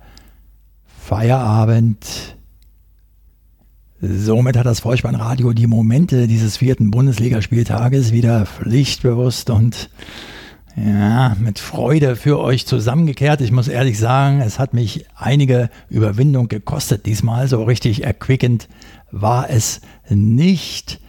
Feierabend. 0.85 2.32
Somit 4.05 4.57
hat 4.57 4.65
das 4.65 4.81
Vollspannradio 4.81 5.53
die 5.53 5.65
Momente 5.65 6.27
dieses 6.27 6.57
vierten 6.57 6.91
Bundesligaspieltages 6.91 8.11
wieder 8.11 8.45
pflichtbewusst 8.45 9.49
und 9.49 9.89
ja, 10.75 11.37
mit 11.39 11.57
Freude 11.57 12.17
für 12.17 12.37
euch 12.37 12.65
zusammengekehrt. 12.65 13.39
Ich 13.39 13.53
muss 13.53 13.69
ehrlich 13.69 13.97
sagen, 13.97 14.41
es 14.41 14.59
hat 14.59 14.73
mich 14.73 15.05
einige 15.15 15.69
Überwindung 15.89 16.49
gekostet 16.49 17.05
diesmal. 17.05 17.47
So 17.47 17.63
richtig 17.63 18.03
erquickend 18.03 18.67
war 19.11 19.49
es 19.49 19.79
nicht. 20.09 20.99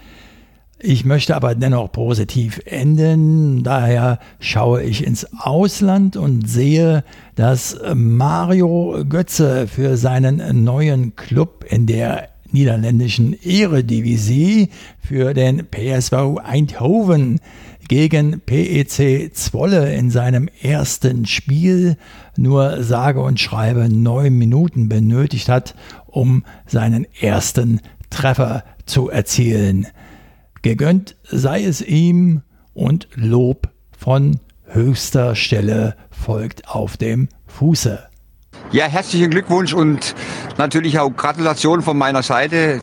Ich 0.78 1.04
möchte 1.04 1.34
aber 1.34 1.56
dennoch 1.56 1.90
positiv 1.90 2.60
enden. 2.64 3.64
Daher 3.64 4.20
schaue 4.38 4.84
ich 4.84 5.04
ins 5.04 5.26
Ausland 5.36 6.16
und 6.16 6.48
sehe, 6.48 7.02
dass 7.34 7.76
Mario 7.92 9.04
Götze 9.08 9.66
für 9.66 9.96
seinen 9.96 10.62
neuen 10.62 11.16
Club 11.16 11.64
in 11.68 11.86
der 11.86 12.33
niederländischen 12.54 13.36
Eredivisie 13.42 14.70
für 15.00 15.34
den 15.34 15.66
PSV 15.70 16.38
Eindhoven 16.42 17.40
gegen 17.88 18.40
PEC 18.40 19.34
Zwolle 19.34 19.92
in 19.94 20.10
seinem 20.10 20.48
ersten 20.62 21.26
Spiel 21.26 21.96
nur 22.36 22.82
sage 22.82 23.20
und 23.20 23.40
schreibe 23.40 23.88
neun 23.90 24.38
Minuten 24.38 24.88
benötigt 24.88 25.48
hat, 25.48 25.74
um 26.06 26.44
seinen 26.64 27.06
ersten 27.20 27.80
Treffer 28.08 28.64
zu 28.86 29.10
erzielen. 29.10 29.88
Gegönnt 30.62 31.16
sei 31.24 31.64
es 31.64 31.82
ihm 31.82 32.42
und 32.72 33.08
Lob 33.16 33.68
von 33.98 34.38
höchster 34.64 35.34
Stelle 35.34 35.96
folgt 36.10 36.68
auf 36.68 36.96
dem 36.96 37.28
Fuße. 37.46 38.13
Ja, 38.74 38.86
herzlichen 38.86 39.30
Glückwunsch 39.30 39.72
und 39.72 40.16
natürlich 40.58 40.98
auch 40.98 41.10
Gratulation 41.10 41.80
von 41.80 41.96
meiner 41.96 42.24
Seite. 42.24 42.80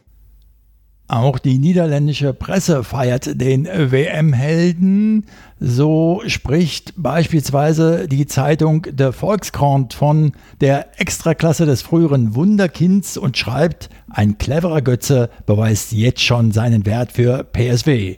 Auch 1.10 1.38
die 1.38 1.58
niederländische 1.58 2.34
Presse 2.34 2.86
feiert 2.86 3.42
den 3.42 3.66
WM-Helden. 3.66 5.26
So 5.60 6.22
spricht 6.28 6.94
beispielsweise 6.96 8.08
die 8.08 8.26
Zeitung 8.26 8.84
De 8.90 9.12
Volkskrant 9.12 9.94
von 9.94 10.32
der 10.62 10.98
Extraklasse 10.98 11.66
des 11.66 11.82
früheren 11.82 12.36
Wunderkinds 12.36 13.18
und 13.18 13.38
schreibt, 13.38 13.90
ein 14.10 14.38
cleverer 14.38 14.82
Götze 14.82 15.30
beweist 15.46 15.92
jetzt 15.92 16.22
schon 16.22 16.54
seinen 16.54 16.86
Wert 16.86 17.12
für 17.12 17.44
PSW. 17.44 18.16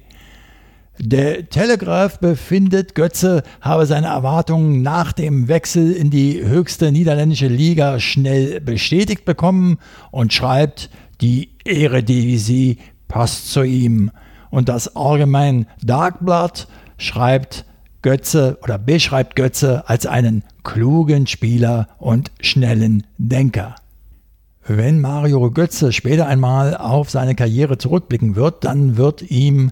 Der 1.00 1.50
Telegraph 1.50 2.20
befindet, 2.20 2.94
Götze 2.94 3.44
habe 3.62 3.86
seine 3.88 4.08
Erwartungen 4.08 4.84
nach 4.84 5.12
dem 5.12 5.48
Wechsel 5.48 5.92
in 5.92 6.12
die 6.12 6.46
höchste 6.46 6.92
niederländische 6.92 7.48
Liga 7.48 8.00
schnell 8.00 8.62
bestätigt 8.62 9.26
bekommen 9.26 9.80
und 10.12 10.34
schreibt, 10.34 10.92
die 11.20 11.50
Eredivisie 11.66 12.78
passt 13.08 13.52
zu 13.52 13.64
ihm. 13.64 14.12
Und 14.52 14.70
das 14.70 14.96
Allgemein 14.96 15.66
Darkblatt 15.82 16.68
schreibt 16.98 17.66
Götze 18.04 18.60
oder 18.62 18.78
beschreibt 18.78 19.36
Götze 19.36 19.90
als 19.90 20.06
einen 20.06 20.44
klugen 20.64 21.26
Spieler 21.26 21.88
und 21.98 22.32
schnellen 22.40 23.08
Denker. 23.18 23.76
Wenn 24.66 25.02
Mario 25.02 25.52
Götze 25.52 25.92
später 25.92 26.28
einmal 26.28 26.78
auf 26.78 27.10
seine 27.10 27.36
Karriere 27.36 27.78
zurückblicken 27.78 28.36
wird, 28.36 28.64
dann 28.64 28.96
wird 28.96 29.24
ihm 29.24 29.72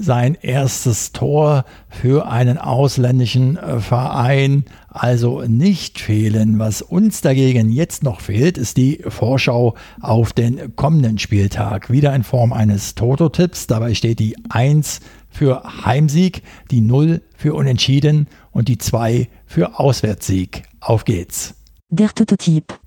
sein 0.00 0.36
erstes 0.40 1.12
Tor 1.12 1.64
für 1.88 2.28
einen 2.28 2.58
ausländischen 2.58 3.56
äh, 3.56 3.80
Verein 3.80 4.64
also 4.88 5.42
nicht 5.42 6.00
fehlen. 6.00 6.58
Was 6.58 6.82
uns 6.82 7.20
dagegen 7.20 7.70
jetzt 7.70 8.02
noch 8.02 8.20
fehlt, 8.20 8.58
ist 8.58 8.76
die 8.76 9.04
Vorschau 9.06 9.74
auf 10.00 10.32
den 10.32 10.74
kommenden 10.74 11.18
Spieltag. 11.18 11.90
Wieder 11.90 12.14
in 12.14 12.24
Form 12.24 12.52
eines 12.52 12.94
Toto-Tipps. 12.94 13.66
Dabei 13.66 13.94
steht 13.94 14.18
die 14.18 14.36
1 14.48 15.00
für 15.28 15.62
Heimsieg, 15.84 16.42
die 16.70 16.80
0 16.80 17.22
für 17.36 17.54
Unentschieden 17.54 18.26
und 18.50 18.68
die 18.68 18.78
2 18.78 19.28
für 19.46 19.78
Auswärtssieg. 19.78 20.64
Auf 20.80 21.04
geht's. 21.04 21.54
Der 21.88 22.08
Toto-Tipp. 22.08 22.78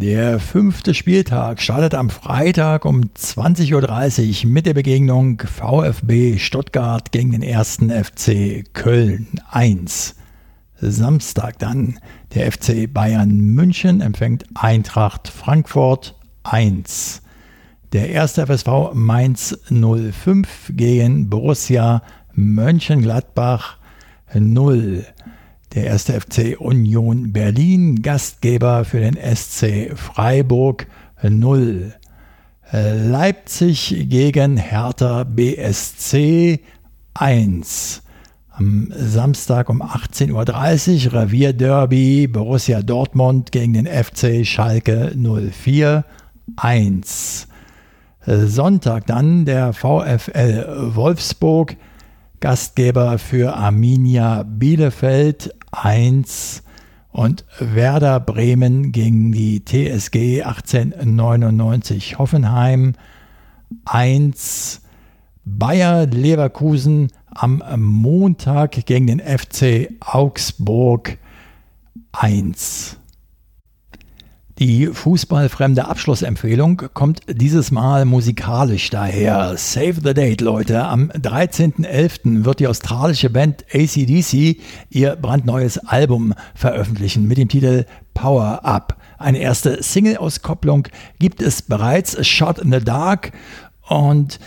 Der 0.00 0.38
fünfte 0.38 0.94
Spieltag 0.94 1.60
startet 1.60 1.92
am 1.92 2.08
Freitag 2.08 2.84
um 2.84 3.00
20.30 3.16 4.44
Uhr 4.44 4.50
mit 4.52 4.64
der 4.64 4.74
Begegnung 4.74 5.42
VfB 5.44 6.38
Stuttgart 6.38 7.10
gegen 7.10 7.32
den 7.32 7.42
ersten 7.42 7.90
FC 7.90 8.64
Köln 8.74 9.26
1. 9.50 10.14
Samstag 10.76 11.58
dann 11.58 11.98
der 12.32 12.52
FC 12.52 12.86
Bayern 12.88 13.38
München 13.40 14.00
empfängt 14.00 14.44
Eintracht 14.54 15.26
Frankfurt 15.26 16.14
1. 16.44 17.22
Der 17.92 18.10
erste 18.10 18.46
FSV 18.46 18.92
Mainz 18.94 19.58
05 19.68 20.74
gegen 20.76 21.28
Borussia 21.28 22.02
Mönchengladbach 22.34 23.78
0. 24.32 25.04
Der 25.78 25.86
erste 25.86 26.20
FC 26.20 26.56
Union 26.58 27.32
Berlin, 27.32 28.02
Gastgeber 28.02 28.84
für 28.84 28.98
den 28.98 29.16
SC 29.16 29.92
Freiburg 29.94 30.88
0. 31.22 31.94
Leipzig 32.72 34.08
gegen 34.08 34.56
Hertha 34.56 35.22
BSC 35.22 36.58
1. 37.14 38.02
Am 38.50 38.92
Samstag 38.92 39.70
um 39.70 39.80
18.30 39.80 41.06
Uhr 41.06 41.12
Revierderby 41.12 42.26
Borussia 42.26 42.82
Dortmund 42.82 43.52
gegen 43.52 43.74
den 43.74 43.86
FC 43.86 44.44
Schalke 44.44 45.12
04 45.14 46.04
1. 46.56 47.46
Sonntag 48.26 49.06
dann 49.06 49.44
der 49.44 49.72
VfL 49.72 50.90
Wolfsburg 50.96 51.76
Gastgeber 52.40 53.18
für 53.18 53.56
Arminia 53.56 54.44
Bielefeld 54.44 55.54
1 55.72 56.62
und 57.10 57.44
Werder 57.58 58.20
Bremen 58.20 58.92
gegen 58.92 59.32
die 59.32 59.64
TSG 59.64 60.42
1899 60.42 62.18
Hoffenheim 62.18 62.94
1. 63.84 64.82
Bayer 65.44 66.06
Leverkusen 66.06 67.08
am 67.30 67.62
Montag 67.76 68.84
gegen 68.86 69.06
den 69.06 69.20
FC 69.20 69.90
Augsburg 70.00 71.18
1. 72.12 72.97
Die 74.58 74.88
fußballfremde 74.88 75.86
Abschlussempfehlung 75.86 76.82
kommt 76.92 77.20
dieses 77.28 77.70
Mal 77.70 78.04
musikalisch 78.04 78.90
daher. 78.90 79.54
Save 79.56 80.00
the 80.02 80.14
date, 80.14 80.40
Leute. 80.40 80.82
Am 80.84 81.12
13.11. 81.12 82.44
wird 82.44 82.58
die 82.58 82.66
australische 82.66 83.30
Band 83.30 83.64
ACDC 83.72 84.56
ihr 84.90 85.14
brandneues 85.14 85.78
Album 85.78 86.34
veröffentlichen 86.56 87.28
mit 87.28 87.38
dem 87.38 87.48
Titel 87.48 87.84
Power 88.14 88.64
Up. 88.64 88.96
Eine 89.16 89.38
erste 89.38 89.80
Single-Auskopplung 89.80 90.88
gibt 91.20 91.40
es 91.40 91.62
bereits, 91.62 92.26
Shot 92.26 92.58
in 92.58 92.72
the 92.72 92.80
Dark. 92.80 93.30
Und 93.88 94.40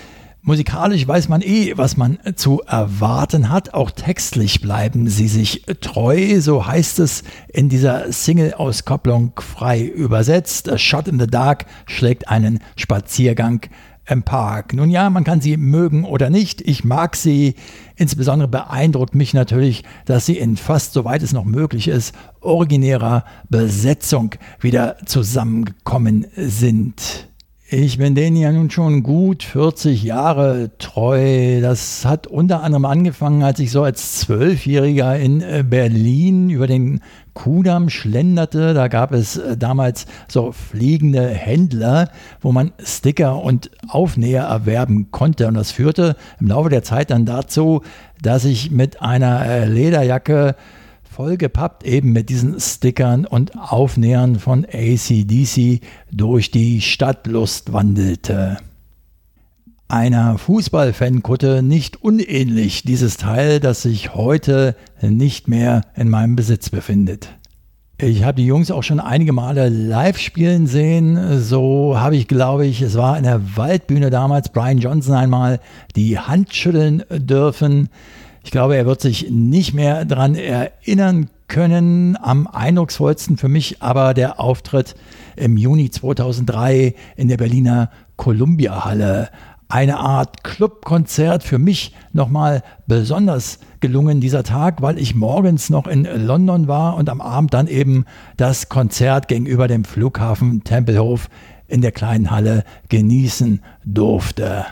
Musikalisch 0.44 1.08
weiß 1.08 1.30
man 1.30 1.44
eh, 1.44 1.74
was 1.76 1.98
man 1.98 2.18
zu 2.36 2.62
erwarten 2.62 3.50
hat. 3.50 3.76
Auch 3.76 3.92
textlich 3.92 4.60
bleiben 4.60 5.08
sie 5.08 5.28
sich 5.28 5.64
treu. 5.82 6.42
So 6.42 6.66
heißt 6.66 6.98
es 6.98 7.24
in 7.48 7.70
dieser 7.70 8.12
Single-Auskopplung 8.12 9.34
frei 9.40 9.84
übersetzt. 9.84 10.68
A 10.68 10.80
Shot 10.80 11.08
in 11.08 11.20
the 11.20 11.28
Dark 11.28 11.68
schlägt 11.86 12.28
einen 12.28 12.60
Spaziergang 12.76 13.62
im 14.08 14.24
Park. 14.24 14.74
Nun 14.74 14.90
ja, 14.90 15.12
man 15.12 15.24
kann 15.24 15.42
sie 15.42 15.58
mögen 15.58 16.06
oder 16.06 16.32
nicht. 16.32 16.62
Ich 16.62 16.84
mag 16.84 17.16
sie. 17.16 17.54
Insbesondere 17.96 18.48
beeindruckt 18.48 19.14
mich 19.14 19.36
natürlich, 19.36 19.84
dass 20.06 20.26
sie 20.26 20.40
in 20.40 20.58
fast, 20.58 20.94
soweit 20.94 21.22
es 21.22 21.34
noch 21.34 21.46
möglich 21.46 21.88
ist, 21.88 22.16
originärer 22.40 23.26
Besetzung 23.50 24.34
wieder 24.60 24.98
zusammengekommen 25.06 26.26
sind. 26.36 27.31
Ich 27.74 27.98
bin 27.98 28.16
denen 28.16 28.36
ja 28.36 28.52
nun 28.52 28.70
schon 28.70 29.02
gut 29.02 29.44
40 29.44 30.04
Jahre 30.04 30.72
treu. 30.78 31.62
Das 31.62 32.04
hat 32.04 32.28
unter 32.28 32.64
anderem 32.64 32.84
angefangen, 32.84 33.44
als 33.44 33.62
ich 33.62 33.72
so 33.72 33.82
als 33.84 34.20
Zwölfjähriger 34.20 35.18
in 35.18 35.40
äh, 35.40 35.64
Berlin 35.66 36.50
über 36.50 36.68
den 36.68 37.00
Kudamm 37.34 37.88
schlenderte. 37.88 38.74
Da 38.74 38.90
gab 38.90 39.14
es 39.14 39.38
äh, 39.38 39.56
damals 39.56 40.06
so 40.28 40.52
fliegende 40.52 41.26
Händler, 41.30 42.10
wo 42.42 42.52
man 42.52 42.74
Sticker 42.84 43.42
und 43.42 43.72
Aufnäher 43.88 44.44
erwerben 44.44 45.10
konnte. 45.12 45.48
Und 45.48 45.54
das 45.54 45.72
führte 45.72 46.18
im 46.42 46.48
Laufe 46.48 46.68
der 46.68 46.84
Zeit 46.84 47.10
dann 47.10 47.26
dazu, 47.26 47.84
dass 48.22 48.44
ich 48.44 48.70
mit 48.70 49.02
einer 49.02 49.46
äh, 49.46 49.66
Lederjacke 49.66 50.58
vollgepappt 51.22 51.84
eben 51.84 52.14
mit 52.14 52.30
diesen 52.30 52.60
Stickern 52.60 53.28
und 53.28 53.56
Aufnähern 53.56 54.40
von 54.40 54.66
ACDC 54.66 55.80
durch 56.12 56.50
die 56.50 56.82
Stadtlust 56.82 57.72
wandelte. 57.74 58.58
Einer 59.88 60.40
Fußballfankutte 60.40 61.62
nicht 61.62 62.02
unähnlich 62.02 62.82
dieses 62.82 63.18
Teil, 63.18 63.60
das 63.60 63.84
sich 63.84 64.16
heute 64.16 64.76
nicht 65.00 65.48
mehr 65.48 65.82
in 65.96 66.10
meinem 66.10 66.36
Besitz 66.36 66.72
befindet. 66.72 67.30
Ich 68.00 68.24
habe 68.24 68.42
die 68.42 68.48
Jungs 68.48 68.72
auch 68.72 68.82
schon 68.82 69.00
einige 69.00 69.32
Male 69.32 69.70
live 69.70 70.18
spielen 70.18 70.66
sehen. 70.66 71.40
So 71.40 72.00
habe 72.00 72.16
ich, 72.16 72.28
glaube 72.28 72.66
ich, 72.66 72.82
es 72.82 72.98
war 72.98 73.16
in 73.16 73.26
der 73.26 73.56
Waldbühne 73.58 74.10
damals 74.10 74.50
Brian 74.50 74.80
Johnson 74.80 75.14
einmal 75.14 75.60
die 75.96 76.18
Hand 76.18 76.56
schütteln 76.56 77.04
dürfen. 77.12 77.90
Ich 78.44 78.52
glaube, 78.52 78.76
er 78.76 78.86
wird 78.86 79.02
sich 79.02 79.30
nicht 79.30 79.74
mehr 79.74 80.06
daran 80.06 80.36
erinnern 80.36 81.30
können. 81.48 82.18
Am 82.22 82.48
eindrucksvollsten 82.48 83.38
für 83.38 83.50
mich 83.50 83.82
aber 83.82 84.14
der 84.14 84.40
Auftritt 84.40 84.96
im 85.36 85.58
Juni 85.58 85.92
2003 85.92 86.96
in 87.16 87.28
der 87.28 87.38
Berliner 87.38 87.92
Columbia 88.16 88.86
Halle. 88.86 89.30
Eine 89.70 90.00
Art 90.00 90.44
Clubkonzert 90.44 91.44
für 91.44 91.58
mich 91.58 91.96
nochmal 92.12 92.62
besonders 92.88 93.60
gelungen 93.80 94.20
dieser 94.20 94.44
Tag, 94.44 94.82
weil 94.82 94.98
ich 94.98 95.16
morgens 95.16 95.70
noch 95.70 95.88
in 95.88 96.04
London 96.04 96.68
war 96.68 96.96
und 96.96 97.10
am 97.10 97.22
Abend 97.22 97.54
dann 97.54 97.68
eben 97.68 98.06
das 98.38 98.68
Konzert 98.70 99.28
gegenüber 99.28 99.68
dem 99.68 99.86
Flughafen 99.86 100.64
Tempelhof 100.64 101.30
in 101.68 101.82
der 101.82 101.94
kleinen 101.94 102.32
Halle 102.32 102.66
genießen 102.90 103.62
durfte. 103.86 104.66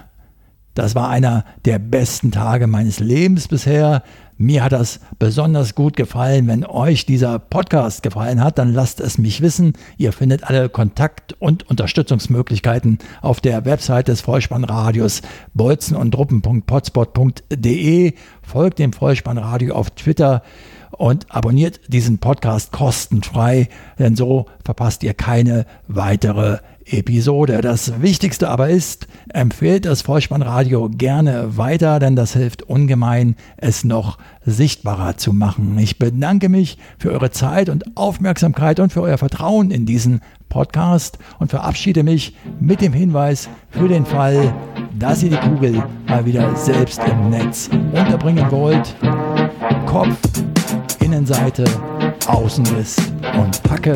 Das 0.79 0.95
war 0.95 1.09
einer 1.09 1.43
der 1.65 1.77
besten 1.77 2.31
Tage 2.31 2.65
meines 2.65 3.01
Lebens 3.01 3.49
bisher. 3.49 4.01
Mir 4.37 4.63
hat 4.63 4.71
das 4.71 5.01
besonders 5.19 5.75
gut 5.75 5.97
gefallen. 5.97 6.47
Wenn 6.47 6.65
euch 6.65 7.05
dieser 7.05 7.37
Podcast 7.37 8.01
gefallen 8.01 8.41
hat, 8.41 8.57
dann 8.57 8.73
lasst 8.73 9.01
es 9.01 9.17
mich 9.17 9.41
wissen. 9.41 9.73
Ihr 9.97 10.13
findet 10.13 10.45
alle 10.45 10.69
Kontakt- 10.69 11.33
und 11.33 11.69
Unterstützungsmöglichkeiten 11.69 12.99
auf 13.21 13.41
der 13.41 13.65
Website 13.65 14.07
des 14.07 14.21
Vollspannradios 14.21 15.21
bolzenundruppen.potspot.de. 15.53 18.13
Folgt 18.41 18.79
dem 18.79 18.93
Vollspannradio 18.93 19.75
auf 19.75 19.89
Twitter 19.89 20.43
und 20.91 21.25
abonniert 21.27 21.81
diesen 21.89 22.19
Podcast 22.19 22.71
kostenfrei, 22.71 23.67
denn 23.99 24.15
so 24.15 24.45
verpasst 24.63 25.03
ihr 25.03 25.13
keine 25.13 25.65
weitere 25.89 26.59
Episode. 26.91 27.61
Das 27.61 28.01
Wichtigste 28.01 28.49
aber 28.49 28.69
ist, 28.69 29.07
empfehlt 29.33 29.85
das 29.85 30.01
Vollspannradio 30.01 30.89
gerne 30.89 31.57
weiter, 31.57 31.99
denn 31.99 32.15
das 32.15 32.33
hilft 32.33 32.63
ungemein, 32.63 33.35
es 33.57 33.83
noch 33.83 34.17
sichtbarer 34.45 35.17
zu 35.17 35.33
machen. 35.33 35.77
Ich 35.77 35.99
bedanke 35.99 36.49
mich 36.49 36.77
für 36.97 37.11
eure 37.11 37.31
Zeit 37.31 37.69
und 37.69 37.97
Aufmerksamkeit 37.97 38.79
und 38.79 38.91
für 38.91 39.01
euer 39.01 39.17
Vertrauen 39.17 39.71
in 39.71 39.85
diesen 39.85 40.21
Podcast 40.49 41.19
und 41.39 41.51
verabschiede 41.51 42.03
mich 42.03 42.35
mit 42.59 42.81
dem 42.81 42.93
Hinweis 42.93 43.49
für 43.69 43.87
den 43.87 44.05
Fall, 44.05 44.53
dass 44.97 45.23
ihr 45.23 45.29
die 45.29 45.37
Kugel 45.37 45.83
mal 46.07 46.25
wieder 46.25 46.55
selbst 46.55 46.99
im 47.05 47.29
Netz 47.29 47.69
unterbringen 47.93 48.49
wollt. 48.49 48.95
Kopf, 49.85 50.17
Innenseite, 50.99 51.65
Außenriss 52.27 52.97
und 53.37 53.63
Packe. 53.63 53.95